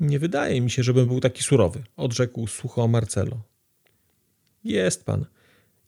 Nie 0.00 0.18
wydaje 0.18 0.60
mi 0.60 0.70
się, 0.70 0.82
żebym 0.82 1.06
był 1.06 1.20
taki 1.20 1.42
surowy, 1.42 1.84
odrzekł 1.96 2.46
sucho 2.46 2.88
Marcelo. 2.88 3.42
Jest 4.64 5.04
pan. 5.04 5.26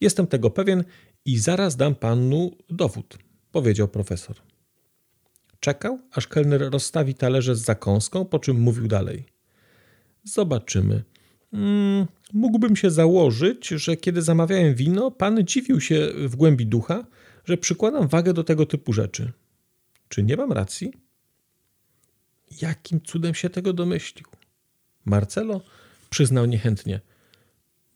Jestem 0.00 0.26
tego 0.26 0.50
pewien 0.50 0.84
i 1.25 1.38
zaraz 1.38 1.76
dam 1.76 1.94
panu 1.94 2.56
dowód, 2.70 3.18
powiedział 3.52 3.88
profesor. 3.88 4.36
Czekał, 5.60 5.98
aż 6.12 6.26
kelner 6.26 6.70
rozstawi 6.70 7.14
talerze 7.14 7.56
z 7.56 7.60
zakąską, 7.60 8.25
po 8.25 8.38
czym 8.38 8.60
mówił 8.60 8.88
dalej. 8.88 9.25
Zobaczymy. 10.25 11.15
Mm, 11.52 12.06
mógłbym 12.32 12.76
się 12.76 12.90
założyć, 12.90 13.68
że 13.68 13.96
kiedy 13.96 14.22
zamawiałem 14.22 14.74
wino, 14.74 15.10
pan 15.10 15.44
dziwił 15.44 15.80
się 15.80 16.08
w 16.14 16.36
głębi 16.36 16.66
ducha, 16.66 17.06
że 17.44 17.56
przykładam 17.56 18.08
wagę 18.08 18.32
do 18.32 18.44
tego 18.44 18.66
typu 18.66 18.92
rzeczy. 18.92 19.32
Czy 20.08 20.22
nie 20.22 20.36
mam 20.36 20.52
racji? 20.52 20.92
Jakim 22.62 23.00
cudem 23.00 23.34
się 23.34 23.50
tego 23.50 23.72
domyślił? 23.72 24.26
Marcelo 25.04 25.60
przyznał 26.10 26.46
niechętnie. 26.46 27.00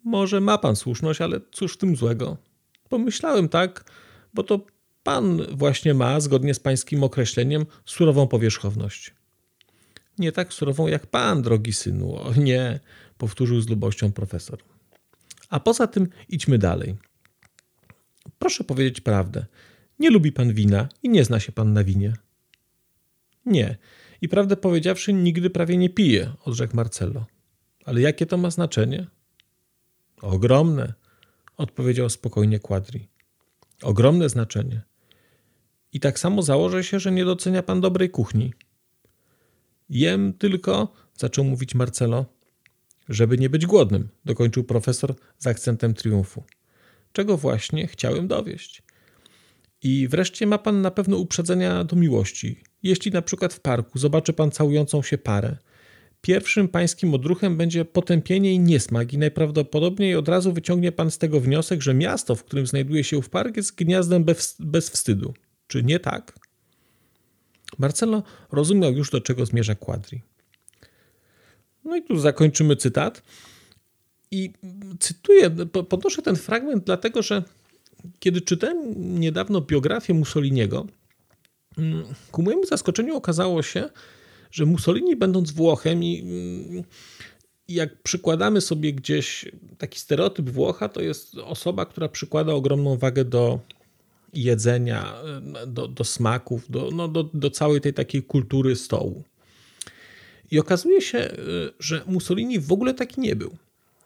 Może 0.05 0.41
ma 0.41 0.59
pan 0.59 0.77
słuszność, 0.77 1.21
ale 1.21 1.41
cóż 1.53 1.75
w 1.75 1.77
tym 1.77 1.97
złego? 1.97 2.37
Pomyślałem 2.89 3.49
tak, 3.49 3.85
bo 4.35 4.43
to 4.43 4.67
pan 5.03 5.47
właśnie 5.53 5.95
ma, 5.95 6.21
zgodnie 6.21 6.55
z 6.55 6.61
pańskim 6.61 7.05
określeniem, 7.05 7.67
surową 7.85 8.27
powierzchowność. 8.27 9.15
Nie 10.21 10.33
tak 10.33 10.53
surową 10.53 10.87
jak 10.87 11.07
pan, 11.07 11.43
drogi 11.43 11.73
synu. 11.73 12.17
O 12.17 12.35
nie, 12.35 12.81
powtórzył 13.19 13.61
z 13.61 13.69
lubością 13.69 14.13
profesor. 14.13 14.59
A 15.49 15.61
poza 15.61 15.87
tym 15.87 16.09
idźmy 16.29 16.59
dalej. 16.59 16.97
Proszę 18.39 18.65
powiedzieć 18.65 19.01
prawdę. 19.01 19.47
Nie 19.99 20.11
lubi 20.11 20.33
pan 20.33 20.53
wina 20.53 20.89
i 21.03 21.09
nie 21.09 21.25
zna 21.25 21.41
się 21.41 21.53
pan 21.53 21.73
na 21.73 21.85
winie. 21.85 22.13
Nie. 23.47 23.77
I 24.21 24.29
prawdę 24.29 24.57
powiedziawszy, 24.57 25.13
nigdy 25.13 25.51
prawie 25.51 25.77
nie 25.77 25.91
pije, 25.91 26.33
odrzekł 26.45 26.77
Marcello. 26.77 27.27
Ale 27.85 28.01
jakie 28.01 28.27
to 28.27 28.37
ma 28.37 28.51
znaczenie? 28.51 29.07
Ogromne, 30.23 30.95
odpowiedział 31.57 32.11
spokojnie 32.11 32.59
Quadri. 32.59 33.09
Ogromne 33.83 34.29
znaczenie. 34.29 34.83
I 35.93 36.01
tak 36.01 36.19
samo 36.19 36.43
założę 36.43 36.85
się, 36.85 37.01
że 37.01 37.13
nie 37.13 37.25
docenia 37.25 37.63
pan 37.63 37.81
dobrej 37.81 38.11
kuchni. 38.11 38.53
Jem 39.91 40.33
tylko, 40.33 40.93
zaczął 41.17 41.45
mówić 41.45 41.75
Marcelo, 41.75 42.27
żeby 43.09 43.39
nie 43.39 43.51
być 43.51 43.67
głodnym, 43.67 44.09
dokończył 44.25 44.65
profesor 44.65 45.15
z 45.39 45.47
akcentem 45.47 45.95
triumfu. 45.95 46.45
Czego 47.13 47.37
właśnie 47.37 47.87
chciałem 47.87 48.29
dowieść. 48.29 48.83
I 49.83 50.09
wreszcie 50.09 50.47
ma 50.47 50.59
pan 50.59 50.83
na 50.83 50.91
pewno 50.91 51.17
uprzedzenia 51.17 51.85
do 51.85 51.97
miłości. 51.97 52.61
Jeśli 52.83 53.11
na 53.11 53.23
przykład 53.23 53.55
w 53.55 53.61
parku 53.61 53.99
zobaczy 53.99 54.33
pan 54.33 54.51
całującą 54.51 55.03
się 55.03 55.19
parę, 55.19 55.57
pierwszym 56.21 56.69
pańskim 56.69 57.15
odruchem 57.15 57.57
będzie 57.57 57.85
potępienie 57.85 58.53
i 58.53 58.59
niesmak 58.59 59.13
i 59.13 59.19
najprawdopodobniej 59.19 60.17
od 60.17 60.29
razu 60.29 60.53
wyciągnie 60.53 60.93
pan 60.93 61.11
z 61.11 61.19
tego 61.19 61.41
wniosek, 61.41 61.83
że 61.83 61.95
miasto, 61.95 62.35
w 62.35 62.45
którym 62.45 62.67
znajduje 62.67 63.05
się 63.05 63.23
w 63.23 63.31
park 63.31 63.57
jest 63.57 63.75
gniazdem 63.75 64.25
bez, 64.25 64.57
bez 64.61 64.91
wstydu. 64.91 65.35
Czy 65.67 65.83
nie 65.83 66.01
tak? 66.01 66.40
Marcelo 67.81 68.23
rozumiał 68.53 68.93
już, 68.93 69.11
do 69.11 69.21
czego 69.21 69.47
zmierza 69.47 69.75
Quadri. 69.75 70.23
No 71.85 71.97
i 71.97 72.03
tu 72.03 72.19
zakończymy 72.19 72.77
cytat. 72.77 73.23
I 74.31 74.53
cytuję, 75.01 75.51
podnoszę 75.89 76.23
ten 76.23 76.37
fragment, 76.37 76.85
dlatego 76.85 77.23
że 77.23 77.43
kiedy 78.19 78.41
czytałem 78.41 78.95
niedawno 79.21 79.61
biografię 79.61 80.15
Mussoliniego, 80.15 80.87
mm, 81.79 82.05
ku 82.33 82.43
mojemu 82.43 82.65
zaskoczeniu 82.67 83.17
okazało 83.17 83.63
się, 83.63 83.89
że 84.51 84.67
Mussolini, 84.67 85.17
będąc 85.17 85.51
Włochem, 85.51 86.05
i 86.05 86.21
mm, 86.21 86.85
jak 87.69 88.03
przykładamy 88.03 88.61
sobie 88.61 88.93
gdzieś 88.93 89.45
taki 89.79 90.01
stereotyp 90.01 90.51
Włocha, 90.51 90.89
to 90.89 91.01
jest 91.01 91.35
osoba, 91.35 91.87
która 91.87 92.09
przykłada 92.09 92.53
ogromną 92.53 92.97
wagę 92.97 93.25
do 93.25 93.61
jedzenia, 94.33 95.15
do, 95.67 95.89
do 95.89 96.05
smaków, 96.05 96.71
do, 96.71 96.91
no, 96.95 97.09
do, 97.09 97.23
do 97.23 97.51
całej 97.51 97.81
tej 97.81 97.95
takiej 97.95 98.23
kultury 98.23 98.77
stołu. 98.77 99.25
I 100.51 100.59
okazuje 100.59 101.01
się, 101.01 101.19
y, 101.19 101.33
że 101.81 102.03
Mussolini 102.07 102.61
w 102.61 102.73
ogóle 102.73 102.95
taki 102.95 103.21
nie 103.21 103.37
był. 103.37 103.57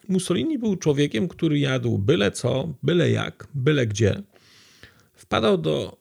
Mussolini 0.09 0.59
był 0.59 0.77
człowiekiem, 0.77 1.29
który 1.29 1.59
jadł 1.59 1.99
byle 1.99 2.31
co, 2.31 2.75
byle 2.83 3.11
jak, 3.11 3.49
byle 3.55 3.87
gdzie. 3.87 4.23
wpadał 5.15 5.59
do 5.59 5.97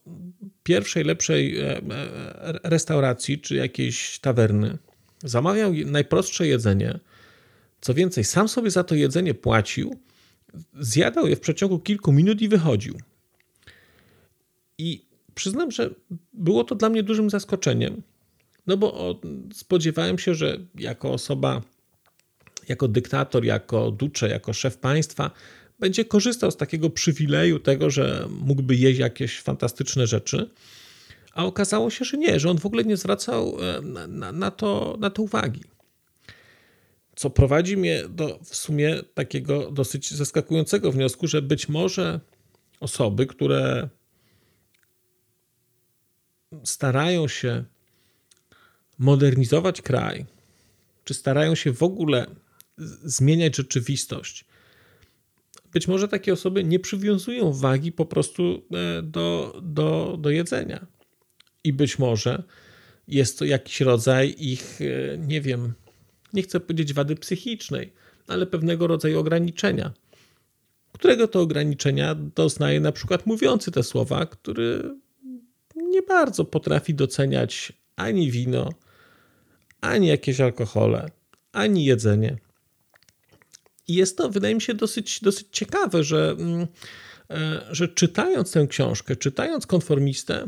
pierwszej, 0.64 1.04
lepszej 1.04 1.60
e, 1.60 1.78
e, 1.78 2.60
restauracji 2.64 3.40
czy 3.40 3.56
jakiejś 3.56 4.20
tawerny, 4.20 4.78
zamawiał 5.24 5.74
najprostsze 5.86 6.48
jedzenie, 6.48 7.00
co 7.82 7.94
więcej, 7.94 8.24
sam 8.24 8.48
sobie 8.48 8.72
za 8.72 8.84
to 8.84 8.96
jedzenie 8.96 9.34
płacił, 9.34 10.00
zjadał 10.80 11.28
je 11.28 11.36
w 11.36 11.40
przeciągu 11.40 11.80
kilku 11.80 12.12
minut 12.12 12.42
i 12.42 12.48
wychodził. 12.48 12.98
I 14.78 15.06
przyznam, 15.36 15.72
że 15.72 15.90
było 16.34 16.64
to 16.64 16.76
dla 16.76 16.90
mnie 16.90 17.04
dużym 17.04 17.30
zaskoczeniem, 17.30 18.02
no 18.68 18.78
bo 18.78 19.20
spodziewałem 19.54 20.20
się, 20.20 20.36
że 20.36 20.58
jako 20.76 21.12
osoba, 21.12 21.62
jako 22.70 22.88
dyktator, 22.88 23.46
jako 23.46 23.92
ducze, 23.92 24.30
jako 24.30 24.54
szef 24.54 24.78
państwa, 24.78 25.32
będzie 25.80 26.06
korzystał 26.06 26.52
z 26.52 26.58
takiego 26.58 26.90
przywileju 26.90 27.60
tego, 27.60 27.90
że 27.90 28.28
mógłby 28.30 28.76
jeść 28.76 29.00
jakieś 29.00 29.42
fantastyczne 29.42 30.08
rzeczy. 30.08 30.50
A 31.34 31.46
okazało 31.46 31.90
się, 31.90 32.06
że 32.06 32.18
nie, 32.18 32.40
że 32.40 32.50
on 32.50 32.58
w 32.58 32.66
ogóle 32.66 32.84
nie 32.84 32.98
zwracał 32.98 33.58
e, 33.62 33.82
na, 34.08 34.32
na, 34.32 34.52
to, 34.52 34.98
na 35.00 35.10
to 35.10 35.22
uwagi. 35.22 35.64
Co 37.16 37.30
prowadzi 37.30 37.78
mnie 37.78 38.04
do 38.10 38.40
w 38.44 38.56
sumie 38.56 39.02
takiego 39.14 39.72
dosyć 39.72 40.12
zaskakującego 40.12 40.92
wniosku, 40.92 41.28
że 41.28 41.42
być 41.42 41.70
może 41.70 42.20
osoby, 42.80 43.28
które 43.28 43.90
starają 46.64 47.28
się 47.28 47.64
modernizować 49.00 49.82
kraj, 49.82 50.26
czy 51.04 51.14
starają 51.14 51.56
się 51.56 51.74
w 51.74 51.84
ogóle 51.84 52.26
zmieniać 53.04 53.56
rzeczywistość, 53.56 54.46
być 55.74 55.88
może 55.88 56.08
takie 56.08 56.34
osoby 56.34 56.64
nie 56.64 56.80
przywiązują 56.80 57.54
wagi 57.54 57.92
po 57.92 58.06
prostu 58.06 58.64
e, 58.72 59.02
do, 59.02 59.60
do, 59.64 60.18
do 60.22 60.30
jedzenia. 60.30 60.88
I 61.64 61.74
być 61.74 62.00
może 62.00 62.44
jest 63.08 63.40
to 63.40 63.46
jakiś 63.46 63.82
rodzaj 63.82 64.36
ich, 64.38 64.80
e, 64.82 65.18
nie 65.18 65.42
wiem, 65.42 65.74
nie 66.34 66.42
chcę 66.42 66.60
powiedzieć 66.60 66.94
wady 66.94 67.16
psychicznej, 67.16 67.94
ale 68.28 68.46
pewnego 68.46 68.88
rodzaju 68.88 69.20
ograniczenia. 69.20 69.94
Którego 70.92 71.28
to 71.28 71.42
ograniczenia 71.42 72.16
doznaje 72.16 72.80
na 72.80 72.92
przykład 72.92 73.26
mówiący 73.26 73.72
te 73.72 73.84
słowa, 73.84 74.26
który 74.26 74.96
nie 75.94 76.02
bardzo 76.02 76.46
potrafi 76.46 76.94
doceniać 76.94 77.74
ani 77.96 78.32
wino, 78.32 78.70
ani 79.82 80.08
jakieś 80.08 80.40
alkohole, 80.40 81.12
ani 81.52 81.86
jedzenie. 81.86 82.38
I 83.88 83.94
jest 83.96 84.18
to, 84.18 84.30
wydaje 84.30 84.56
mi 84.56 84.62
się, 84.62 84.74
dosyć, 84.74 85.20
dosyć 85.22 85.48
ciekawe, 85.52 86.04
że, 86.04 86.36
mm, 86.40 86.68
e, 87.30 87.62
że 87.72 87.88
czytając 87.88 88.52
tę 88.52 88.68
książkę, 88.68 89.16
czytając 89.16 89.68
konformistę, 89.68 90.48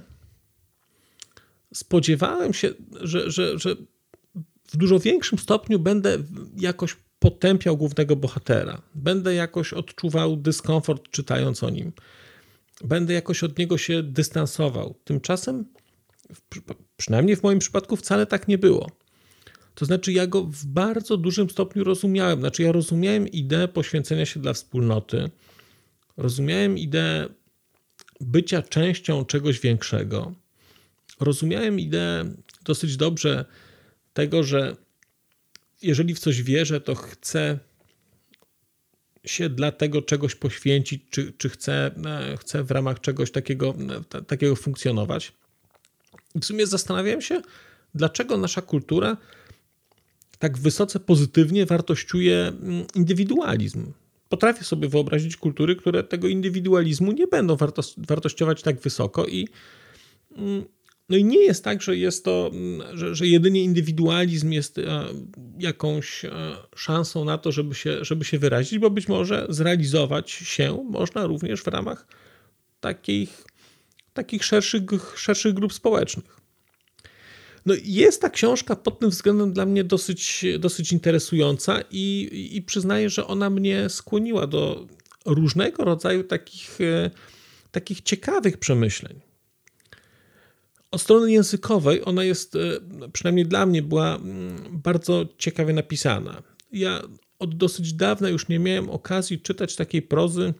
spodziewałem 1.74 2.54
się, 2.54 2.70
że, 3.02 3.32
że, 3.32 3.60
że 3.60 3.76
w 4.68 4.78
dużo 4.78 5.00
większym 5.00 5.40
stopniu 5.40 5.80
będę 5.80 6.18
jakoś 6.58 6.96
potępiał 7.20 7.78
głównego 7.78 8.16
bohatera. 8.16 8.82
Będę 8.96 9.34
jakoś 9.34 9.74
odczuwał 9.74 10.38
dyskomfort 10.38 11.10
czytając 11.12 11.64
o 11.64 11.70
nim. 11.70 11.92
Będę 12.84 13.14
jakoś 13.14 13.44
od 13.44 13.58
niego 13.58 13.78
się 13.78 14.04
dystansował. 14.04 14.96
Tymczasem, 15.04 15.66
przynajmniej 16.98 17.36
w 17.36 17.44
moim 17.44 17.60
przypadku, 17.60 17.96
wcale 17.96 18.26
tak 18.26 18.48
nie 18.48 18.58
było. 18.58 18.90
To 19.76 19.86
znaczy, 19.86 20.14
ja 20.14 20.28
go 20.28 20.44
w 20.44 20.66
bardzo 20.66 21.18
dużym 21.18 21.50
stopniu 21.50 21.84
rozumiałem. 21.84 22.40
Znaczy, 22.40 22.64
ja 22.64 22.72
rozumiałem 22.72 23.28
ideę 23.28 23.68
poświęcenia 23.68 24.26
się 24.26 24.40
dla 24.40 24.54
wspólnoty, 24.54 25.30
rozumiałem 26.18 26.78
ideę 26.78 27.30
bycia 28.22 28.62
częścią 28.62 29.26
czegoś 29.26 29.60
większego. 29.60 30.34
Rozumiałem 31.20 31.80
ideę 31.80 32.36
dosyć 32.64 32.98
dobrze 32.98 33.46
tego, 34.14 34.44
że 34.44 34.76
jeżeli 35.82 36.16
w 36.16 36.20
coś 36.20 36.42
wierzę, 36.42 36.82
to 36.82 36.96
chcę 36.96 37.60
się 39.26 39.50
dla 39.50 39.72
tego 39.72 40.02
czegoś 40.02 40.36
poświęcić, 40.36 41.04
czy, 41.10 41.34
czy 41.38 41.50
chcę, 41.50 41.92
e, 42.06 42.38
chcę 42.38 42.64
w 42.64 42.72
ramach 42.72 43.02
czegoś 43.02 43.32
takiego, 43.32 43.76
e, 44.16 44.22
takiego 44.22 44.56
funkcjonować. 44.56 45.34
I 46.36 46.40
w 46.40 46.46
sumie 46.46 46.68
zastanawiałem 46.68 47.22
się, 47.22 47.42
dlaczego 47.96 48.38
nasza 48.38 48.62
kultura 48.62 49.18
tak 50.40 50.58
wysoce 50.58 51.00
pozytywnie 51.00 51.66
wartościuje 51.66 52.38
mm, 52.38 52.86
indywidualizm. 52.96 53.94
Potrafię 54.30 54.64
sobie 54.64 54.88
wyobrazić 54.88 55.38
kultury, 55.38 55.76
które 55.76 56.04
tego 56.04 56.28
indywidualizmu 56.28 57.12
nie 57.12 57.28
będą 57.28 57.58
wartościować 57.98 58.62
tak 58.62 58.80
wysoko 58.80 59.26
i 59.26 59.48
mm, 60.38 60.66
no 61.10 61.18
i 61.18 61.24
nie 61.24 61.40
jest 61.40 61.64
tak, 61.64 61.82
że 61.82 61.98
jest 61.98 62.26
to, 62.26 62.52
mm, 62.54 62.98
że, 62.98 63.16
że 63.16 63.28
jedynie 63.28 63.64
indywidualizm 63.64 64.52
jest 64.52 64.78
e, 64.78 65.06
jakąś 65.60 66.26
e, 66.26 66.32
szansą 66.76 67.26
na 67.26 67.38
to, 67.38 67.52
żeby 67.52 67.76
się, 67.76 68.06
żeby 68.06 68.26
się 68.26 68.40
wyrazić, 68.40 68.80
bo 68.80 68.90
być 68.90 69.08
może 69.08 69.46
zrealizować 69.50 70.32
się 70.32 70.86
można 70.90 71.26
również 71.26 71.62
w 71.62 71.68
ramach 71.68 72.08
takich, 72.80 73.44
takich 74.14 74.46
szerszych, 74.46 74.84
szerszych 75.16 75.54
grup 75.54 75.74
społecznych. 75.74 76.46
No 77.66 77.74
jest 77.84 78.22
ta 78.22 78.30
książka 78.30 78.76
pod 78.76 79.00
tym 79.00 79.10
względem 79.10 79.54
dla 79.54 79.66
mnie 79.66 79.84
dosyć, 79.84 80.46
dosyć 80.60 80.92
interesująca 80.92 81.80
i, 81.92 82.30
i 82.54 82.62
przyznaję, 82.62 83.10
że 83.10 83.28
ona 83.28 83.50
mnie 83.50 83.90
skłoniła 83.90 84.48
do 84.48 84.88
różnego 85.26 85.84
rodzaju 85.84 86.24
takich, 86.24 86.82
e, 86.82 87.12
takich 87.72 88.02
ciekawych 88.02 88.58
przemyśleń. 88.58 89.20
Od 90.96 91.02
strony 91.02 91.32
językowej 91.32 92.06
ona 92.06 92.24
jest, 92.24 92.56
e, 92.56 92.60
przynajmniej 93.14 93.46
dla 93.46 93.66
mnie, 93.66 93.82
była 93.82 94.16
mm, 94.16 94.82
bardzo 94.84 95.26
ciekawie 95.38 95.74
napisana. 95.74 96.44
Ja 96.72 97.02
od 97.40 97.58
dosyć 97.58 97.94
dawna 97.94 98.30
już 98.30 98.48
nie 98.48 98.60
miałem 98.60 98.90
okazji 98.90 99.40
czytać 99.40 99.76
takiej 99.76 100.02
prozy 100.02 100.54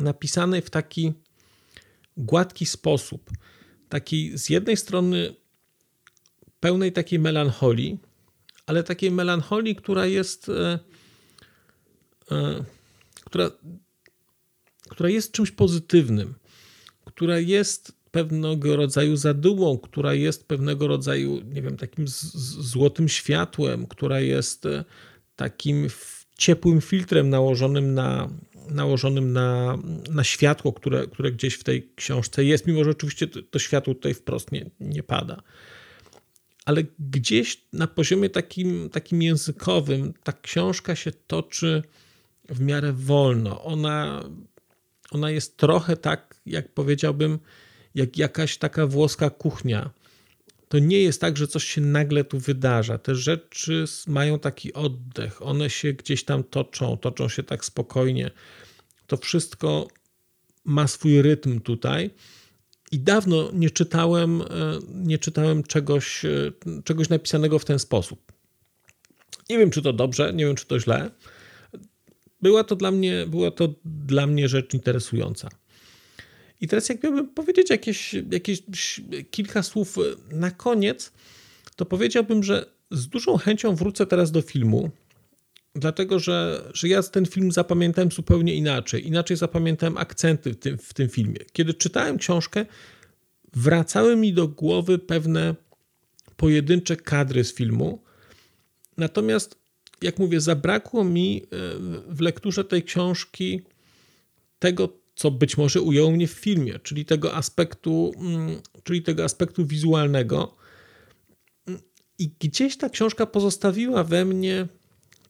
napisanej 0.00 0.62
w 0.62 0.70
taki 0.70 1.12
gładki 2.16 2.66
sposób. 2.66 3.30
Taki 3.88 4.38
z 4.38 4.50
jednej 4.50 4.76
strony 4.76 5.34
pełnej 6.60 6.92
takiej 6.92 7.18
melancholii, 7.18 7.98
ale 8.66 8.82
takiej 8.82 9.10
melancholii, 9.10 9.76
która 9.76 10.06
jest, 10.06 10.48
e, 10.48 10.78
e, 12.30 12.64
która, 13.24 13.50
która 14.88 15.08
jest 15.08 15.32
czymś 15.32 15.50
pozytywnym, 15.50 16.34
która 17.04 17.38
jest 17.38 17.96
pewnego 18.10 18.76
rodzaju 18.76 19.16
zadumą, 19.16 19.78
która 19.78 20.14
jest 20.14 20.48
pewnego 20.48 20.86
rodzaju, 20.86 21.40
nie 21.54 21.62
wiem, 21.62 21.76
takim 21.76 22.04
złotym 22.08 23.08
światłem, 23.08 23.86
która 23.86 24.20
jest 24.20 24.66
e, 24.66 24.84
takim 25.36 25.86
ciepłym 26.38 26.80
filtrem 26.80 27.30
nałożonym 27.30 27.94
na, 27.94 28.30
nałożonym 28.70 29.32
na, 29.32 29.78
na 30.10 30.24
światło, 30.24 30.72
które, 30.72 31.06
które 31.06 31.32
gdzieś 31.32 31.54
w 31.54 31.64
tej 31.64 31.90
książce 31.96 32.44
jest, 32.44 32.66
mimo 32.66 32.84
że 32.84 32.90
oczywiście 32.90 33.26
to, 33.26 33.42
to 33.42 33.58
światło 33.58 33.94
tutaj 33.94 34.14
wprost 34.14 34.52
nie, 34.52 34.70
nie 34.80 35.02
pada 35.02 35.42
ale 36.66 36.84
gdzieś 36.98 37.60
na 37.72 37.86
poziomie 37.86 38.30
takim, 38.30 38.90
takim 38.90 39.22
językowym 39.22 40.14
ta 40.24 40.32
książka 40.32 40.96
się 40.96 41.12
toczy 41.12 41.82
w 42.48 42.60
miarę 42.60 42.92
wolno. 42.92 43.64
Ona, 43.64 44.24
ona 45.10 45.30
jest 45.30 45.56
trochę 45.56 45.96
tak, 45.96 46.36
jak 46.46 46.74
powiedziałbym, 46.74 47.38
jak 47.96 48.16
jakaś 48.16 48.58
taka 48.58 48.86
włoska 48.86 49.30
kuchnia. 49.30 49.90
To 50.68 50.78
nie 50.78 51.00
jest 51.00 51.20
tak, 51.20 51.36
że 51.36 51.46
coś 51.46 51.64
się 51.64 51.80
nagle 51.80 52.24
tu 52.24 52.38
wydarza. 52.38 52.98
Te 52.98 53.14
rzeczy 53.14 53.84
mają 54.06 54.38
taki 54.38 54.72
oddech, 54.72 55.42
one 55.42 55.70
się 55.70 55.92
gdzieś 55.92 56.24
tam 56.24 56.44
toczą, 56.44 56.96
toczą 56.96 57.28
się 57.28 57.42
tak 57.42 57.64
spokojnie. 57.64 58.30
To 59.06 59.16
wszystko 59.16 59.88
ma 60.64 60.86
swój 60.86 61.22
rytm 61.22 61.60
tutaj. 61.60 62.10
I 62.92 62.98
dawno 62.98 63.50
nie 63.52 63.70
czytałem, 63.70 64.42
e, 64.42 64.44
nie 64.94 65.18
czytałem 65.18 65.62
czegoś, 65.62 66.24
e, 66.24 66.52
czegoś 66.84 67.08
napisanego 67.08 67.58
w 67.58 67.64
ten 67.64 67.78
sposób. 67.78 68.32
Nie 69.50 69.58
wiem, 69.58 69.70
czy 69.70 69.82
to 69.82 69.92
dobrze, 69.92 70.32
nie 70.32 70.46
wiem, 70.46 70.56
czy 70.56 70.66
to 70.66 70.80
źle. 70.80 71.10
Była 72.42 72.64
to 72.64 72.76
dla 72.76 72.90
mnie, 72.90 73.26
była 73.28 73.50
to 73.50 73.74
dla 73.84 74.26
mnie 74.26 74.48
rzecz 74.48 74.74
interesująca. 74.74 75.48
I 76.60 76.68
teraz, 76.68 76.88
jak 76.88 77.02
miałbym 77.02 77.28
powiedzieć 77.28 77.70
jakieś, 77.70 78.14
jakieś 78.30 78.62
kilka 79.30 79.62
słów 79.62 79.96
na 80.32 80.50
koniec, 80.50 81.12
to 81.76 81.86
powiedziałbym, 81.86 82.42
że 82.42 82.66
z 82.90 83.08
dużą 83.08 83.36
chęcią 83.36 83.74
wrócę 83.74 84.06
teraz 84.06 84.30
do 84.30 84.42
filmu, 84.42 84.90
dlatego 85.74 86.18
że, 86.18 86.70
że 86.74 86.88
ja 86.88 87.02
ten 87.02 87.26
film 87.26 87.52
zapamiętałem 87.52 88.10
zupełnie 88.10 88.54
inaczej. 88.54 89.06
Inaczej 89.06 89.36
zapamiętałem 89.36 89.96
akcenty 89.98 90.52
w 90.52 90.56
tym, 90.56 90.78
w 90.78 90.94
tym 90.94 91.08
filmie. 91.08 91.38
Kiedy 91.52 91.74
czytałem 91.74 92.18
książkę, 92.18 92.66
wracały 93.52 94.16
mi 94.16 94.32
do 94.32 94.48
głowy 94.48 94.98
pewne 94.98 95.54
pojedyncze 96.36 96.96
kadry 96.96 97.44
z 97.44 97.54
filmu. 97.54 98.02
Natomiast, 98.96 99.58
jak 100.02 100.18
mówię, 100.18 100.40
zabrakło 100.40 101.04
mi 101.04 101.42
e, 101.42 101.46
w 102.08 102.20
lekturze 102.20 102.64
tej 102.64 102.82
książki 102.82 103.62
tego, 104.58 104.88
co 105.16 105.30
być 105.30 105.56
może 105.56 105.80
ujęło 105.80 106.10
mnie 106.10 106.28
w 106.28 106.30
filmie, 106.30 106.78
czyli 106.78 107.04
tego 107.04 107.34
aspektu, 107.34 108.12
mm, 108.18 108.60
czyli 108.84 109.02
tego 109.02 109.24
aspektu 109.24 109.66
wizualnego. 109.66 110.56
I 112.18 112.30
gdzieś 112.40 112.76
ta 112.76 112.88
książka 112.88 113.26
pozostawiła 113.26 114.04
we 114.04 114.24
mnie 114.24 114.66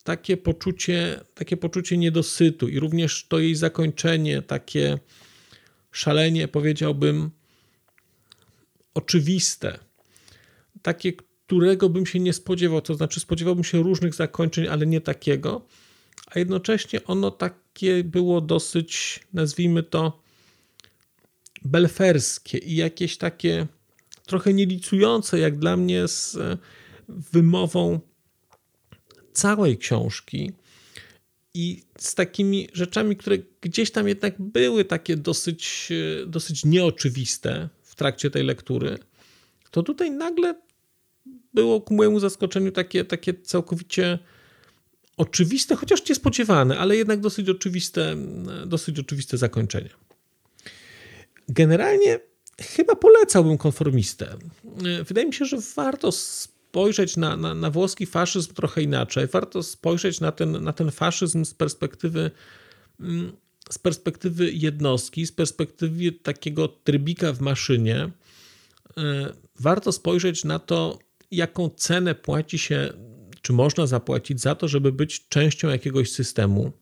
takie 0.05 0.37
poczucie, 0.37 1.20
takie 1.35 1.57
poczucie 1.57 1.99
niedosytu 1.99 2.68
i 2.68 2.81
również 2.81 3.27
to 3.29 3.38
jej 3.38 3.55
zakończenie, 3.55 4.42
takie 4.42 4.99
szalenie, 5.92 6.49
powiedziałbym, 6.49 7.31
oczywiste, 8.94 9.79
takie, 10.83 11.12
którego 11.12 11.88
bym 11.88 12.07
się 12.07 12.20
nie 12.20 12.33
spodziewał, 12.33 12.81
to 12.81 12.94
znaczy 12.94 13.20
spodziewałbym 13.20 13.64
się 13.64 13.83
różnych 13.83 14.14
zakończeń, 14.14 14.68
ale 14.68 14.87
nie 14.87 15.01
takiego, 15.01 15.66
a 16.27 16.38
jednocześnie 16.38 17.05
ono 17.05 17.31
takie 17.77 18.05
było 18.05 18.41
dosyć, 18.41 19.21
nazwijmy 19.33 19.83
to, 19.83 20.23
belferskie 21.65 22.59
i 22.59 22.77
jakieś 22.77 23.17
takie 23.17 23.67
trochę 24.27 24.55
nielicujące, 24.55 25.39
jak 25.39 25.59
dla 25.59 25.77
mnie, 25.77 26.09
z 26.09 26.39
wymową 27.09 28.01
całej 29.33 29.79
książki 29.79 30.53
i 31.55 31.83
z 31.99 32.15
takimi 32.15 32.69
rzeczami, 32.73 33.17
które 33.17 33.39
gdzieś 33.61 33.91
tam 33.91 34.09
jednak 34.09 34.35
były 34.39 34.85
takie 34.85 35.17
dosyć, 35.17 35.93
dosyć 36.27 36.65
nieoczywiste 36.65 37.69
w 37.83 37.95
trakcie 37.95 38.31
tej 38.31 38.45
lektury, 38.45 38.99
to 39.71 39.83
tutaj 39.83 40.11
nagle 40.11 40.55
było 41.55 41.81
ku 41.81 41.95
mojemu 41.95 42.21
zaskoczeniu 42.21 42.73
takie, 42.73 43.05
takie 43.05 43.35
całkowicie 43.35 44.19
oczywiste, 45.17 45.77
chociaż 45.77 46.09
niespodziewane, 46.09 46.79
ale 46.79 46.97
jednak 46.97 47.21
dosyć 47.21 47.49
oczywiste, 47.49 48.17
dosyć 48.67 48.99
oczywiste 48.99 49.39
zakończenie. 49.39 49.91
Generalnie 51.49 52.21
chyba 52.61 52.97
polecałbym 52.97 53.59
konformistę. 53.59 54.37
Wydaje 55.07 55.27
mi 55.27 55.35
się, 55.35 55.45
że 55.45 55.57
warto 55.77 56.13
spojrzeć 56.13 57.17
na, 57.17 57.37
na, 57.37 57.55
na 57.55 57.71
włoski 57.71 58.07
faszyzm 58.07 58.55
trochę 58.55 58.83
inaczej. 58.83 59.27
Warto 59.27 59.63
spojrzeć 59.63 60.21
na 60.21 60.33
ten, 60.33 60.65
na 60.65 60.73
ten 60.73 60.91
faszyzm 60.91 61.45
z 61.45 61.55
perspektywy, 61.55 62.31
mm, 63.01 63.33
z 63.71 63.79
perspektywy 63.79 64.53
jednostki, 64.53 65.27
z 65.27 65.33
perspektywy 65.33 66.13
takiego 66.13 66.69
trybika 66.69 67.33
w 67.33 67.41
maszynie. 67.41 68.11
E, 68.97 69.33
warto 69.61 69.93
spojrzeć 69.93 70.45
na 70.45 70.59
to, 70.59 70.99
jaką 71.31 71.71
cenę 71.71 72.15
płaci 72.15 72.59
się, 72.59 72.93
czy 73.47 73.53
można 73.53 73.87
zapłacić 73.87 74.41
za 74.41 74.55
to, 74.55 74.69
żeby 74.69 74.93
być 74.93 75.29
częścią 75.29 75.69
jakiegoś 75.69 76.13
systemu 76.13 76.73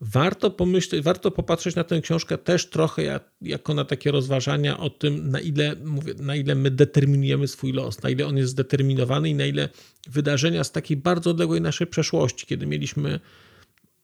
warto 0.00 0.50
pomyśleć, 0.50 1.04
warto 1.04 1.30
popatrzeć 1.30 1.74
na 1.76 1.84
tę 1.84 2.00
książkę 2.00 2.38
też 2.38 2.70
trochę 2.70 3.02
jak, 3.02 3.30
jako 3.42 3.74
na 3.74 3.84
takie 3.84 4.10
rozważania 4.10 4.78
o 4.78 4.90
tym, 4.90 5.30
na 5.30 5.40
ile, 5.40 5.76
mówię, 5.84 6.14
na 6.18 6.36
ile 6.36 6.54
my 6.54 6.70
determinujemy 6.70 7.48
swój 7.48 7.72
los, 7.72 8.02
na 8.02 8.10
ile 8.10 8.26
on 8.26 8.36
jest 8.36 8.52
zdeterminowany 8.52 9.28
i 9.28 9.34
na 9.34 9.46
ile 9.46 9.68
wydarzenia 10.08 10.64
z 10.64 10.72
takiej 10.72 10.96
bardzo 10.96 11.30
odległej 11.30 11.60
naszej 11.60 11.86
przeszłości, 11.86 12.46
kiedy 12.46 12.66
mieliśmy 12.66 13.20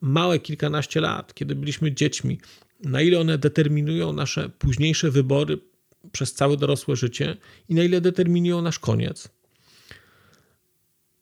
małe 0.00 0.38
kilkanaście 0.38 1.00
lat, 1.00 1.34
kiedy 1.34 1.54
byliśmy 1.54 1.92
dziećmi, 1.92 2.40
na 2.84 3.02
ile 3.02 3.20
one 3.20 3.38
determinują 3.38 4.12
nasze 4.12 4.48
późniejsze 4.48 5.10
wybory 5.10 5.58
przez 6.12 6.32
całe 6.32 6.56
dorosłe 6.56 6.96
życie 6.96 7.36
i 7.68 7.74
na 7.74 7.82
ile 7.82 8.00
determinują 8.00 8.62
nasz 8.62 8.78
koniec. 8.78 9.39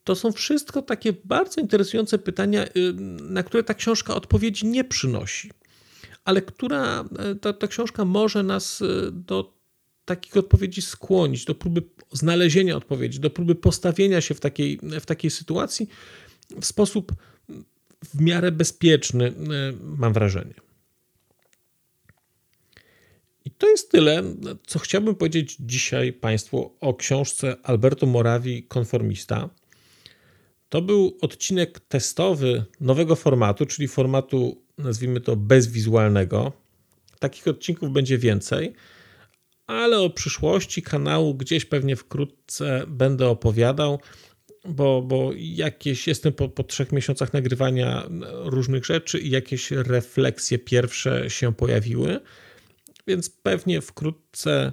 To 0.09 0.15
są 0.15 0.33
wszystko 0.33 0.83
takie 0.83 1.13
bardzo 1.25 1.61
interesujące 1.61 2.19
pytania, 2.19 2.65
y, 2.67 2.71
na 3.21 3.43
które 3.43 3.65
ta 3.65 3.75
książka 3.75 4.15
odpowiedzi 4.15 4.67
nie 4.67 4.85
przynosi, 4.85 5.51
ale 6.25 6.43
która 6.43 7.05
y, 7.33 7.37
ta, 7.37 7.53
ta 7.53 7.67
książka 7.67 8.05
może 8.05 8.43
nas 8.43 8.81
y, 8.81 9.11
do 9.13 9.55
takich 10.05 10.37
odpowiedzi 10.37 10.83
skłonić, 10.83 11.45
do 11.45 11.55
próby 11.55 11.83
znalezienia 12.13 12.77
odpowiedzi, 12.77 13.21
do 13.21 13.31
próby 13.31 13.55
postawienia 13.55 14.21
się 14.21 14.35
w 14.35 14.41
takiej, 14.41 14.81
w 15.01 15.07
takiej 15.07 15.31
sytuacji 15.31 15.89
w 16.61 16.67
sposób 16.67 17.13
w 18.05 18.21
miarę 18.21 18.53
bezpieczny, 18.53 19.33
mam 19.81 20.13
wrażenie. 20.13 20.55
I 23.45 23.51
to 23.51 23.69
jest 23.69 23.91
tyle, 23.91 24.23
co 24.67 24.79
chciałbym 24.79 25.15
powiedzieć 25.15 25.57
dzisiaj 25.61 26.13
Państwu 26.13 26.77
o 26.81 26.95
książce 26.95 27.57
Alberto 27.63 28.07
Morawi 28.07 28.63
Konformista. 28.63 29.49
To 30.69 30.83
był 30.83 31.19
odcinek 31.21 31.81
testowy 31.81 32.65
nowego 32.81 33.17
formatu, 33.17 33.67
czyli 33.67 33.89
formatu, 33.89 34.63
nazwijmy 34.79 35.21
to, 35.21 35.37
bezwizualnego. 35.37 36.53
Takich 37.19 37.49
odcinków 37.49 37.93
będzie 37.93 38.19
więcej, 38.19 38.75
ale 39.67 39.99
o 40.01 40.11
przyszłości 40.11 40.83
kanału 40.83 41.35
gdzieś 41.35 41.65
pewnie 41.65 41.97
wkrótce 41.97 42.85
będę 42.87 43.29
opowiadał, 43.29 44.01
bo, 44.65 45.03
bo 45.03 45.31
jakieś 45.37 46.07
jestem 46.07 46.33
po, 46.33 46.49
po 46.49 46.65
trzech 46.65 46.93
miesiącach 46.93 47.33
nagrywania 47.33 48.09
różnych 48.45 48.85
rzeczy 48.85 49.19
i 49.19 49.31
jakieś 49.31 49.71
refleksje 49.71 50.59
pierwsze 50.59 51.31
się 51.31 51.55
pojawiły, 51.55 52.21
więc 53.07 53.31
pewnie 53.31 53.81
wkrótce 53.81 54.73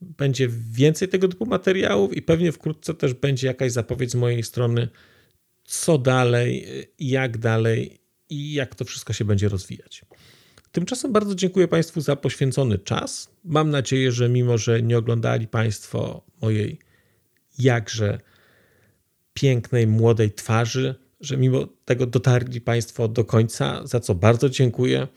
będzie 0.00 0.48
więcej 0.70 1.08
tego 1.08 1.28
typu 1.28 1.46
materiałów 1.46 2.16
i 2.16 2.22
pewnie 2.22 2.52
wkrótce 2.52 2.94
też 2.94 3.14
będzie 3.14 3.46
jakaś 3.46 3.72
zapowiedź 3.72 4.10
z 4.10 4.14
mojej 4.14 4.42
strony 4.42 4.88
co 5.70 5.98
dalej, 5.98 6.66
jak 6.98 7.38
dalej 7.38 8.00
i 8.28 8.52
jak 8.52 8.74
to 8.74 8.84
wszystko 8.84 9.12
się 9.12 9.24
będzie 9.24 9.48
rozwijać. 9.48 10.04
Tymczasem 10.72 11.12
bardzo 11.12 11.34
dziękuję 11.34 11.68
Państwu 11.68 12.00
za 12.00 12.16
poświęcony 12.16 12.78
czas. 12.78 13.30
Mam 13.44 13.70
nadzieję, 13.70 14.12
że 14.12 14.28
mimo, 14.28 14.58
że 14.58 14.82
nie 14.82 14.98
oglądali 14.98 15.48
Państwo 15.48 16.24
mojej 16.42 16.78
jakże 17.58 18.20
pięknej, 19.34 19.86
młodej 19.86 20.32
twarzy, 20.32 20.94
że 21.20 21.36
mimo 21.36 21.66
tego 21.84 22.06
dotarli 22.06 22.60
Państwo 22.60 23.08
do 23.08 23.24
końca, 23.24 23.86
za 23.86 24.00
co 24.00 24.14
bardzo 24.14 24.48
dziękuję. 24.48 25.08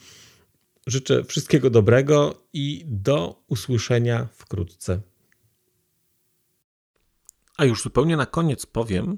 Życzę 0.88 1.24
wszystkiego 1.24 1.70
dobrego 1.70 2.44
i 2.54 2.86
do 2.88 3.44
usłyszenia 3.48 4.28
wkrótce. 4.34 5.02
A 7.58 7.66
już 7.66 7.84
zupełnie 7.84 8.18
na 8.18 8.26
koniec 8.26 8.66
powiem, 8.66 9.18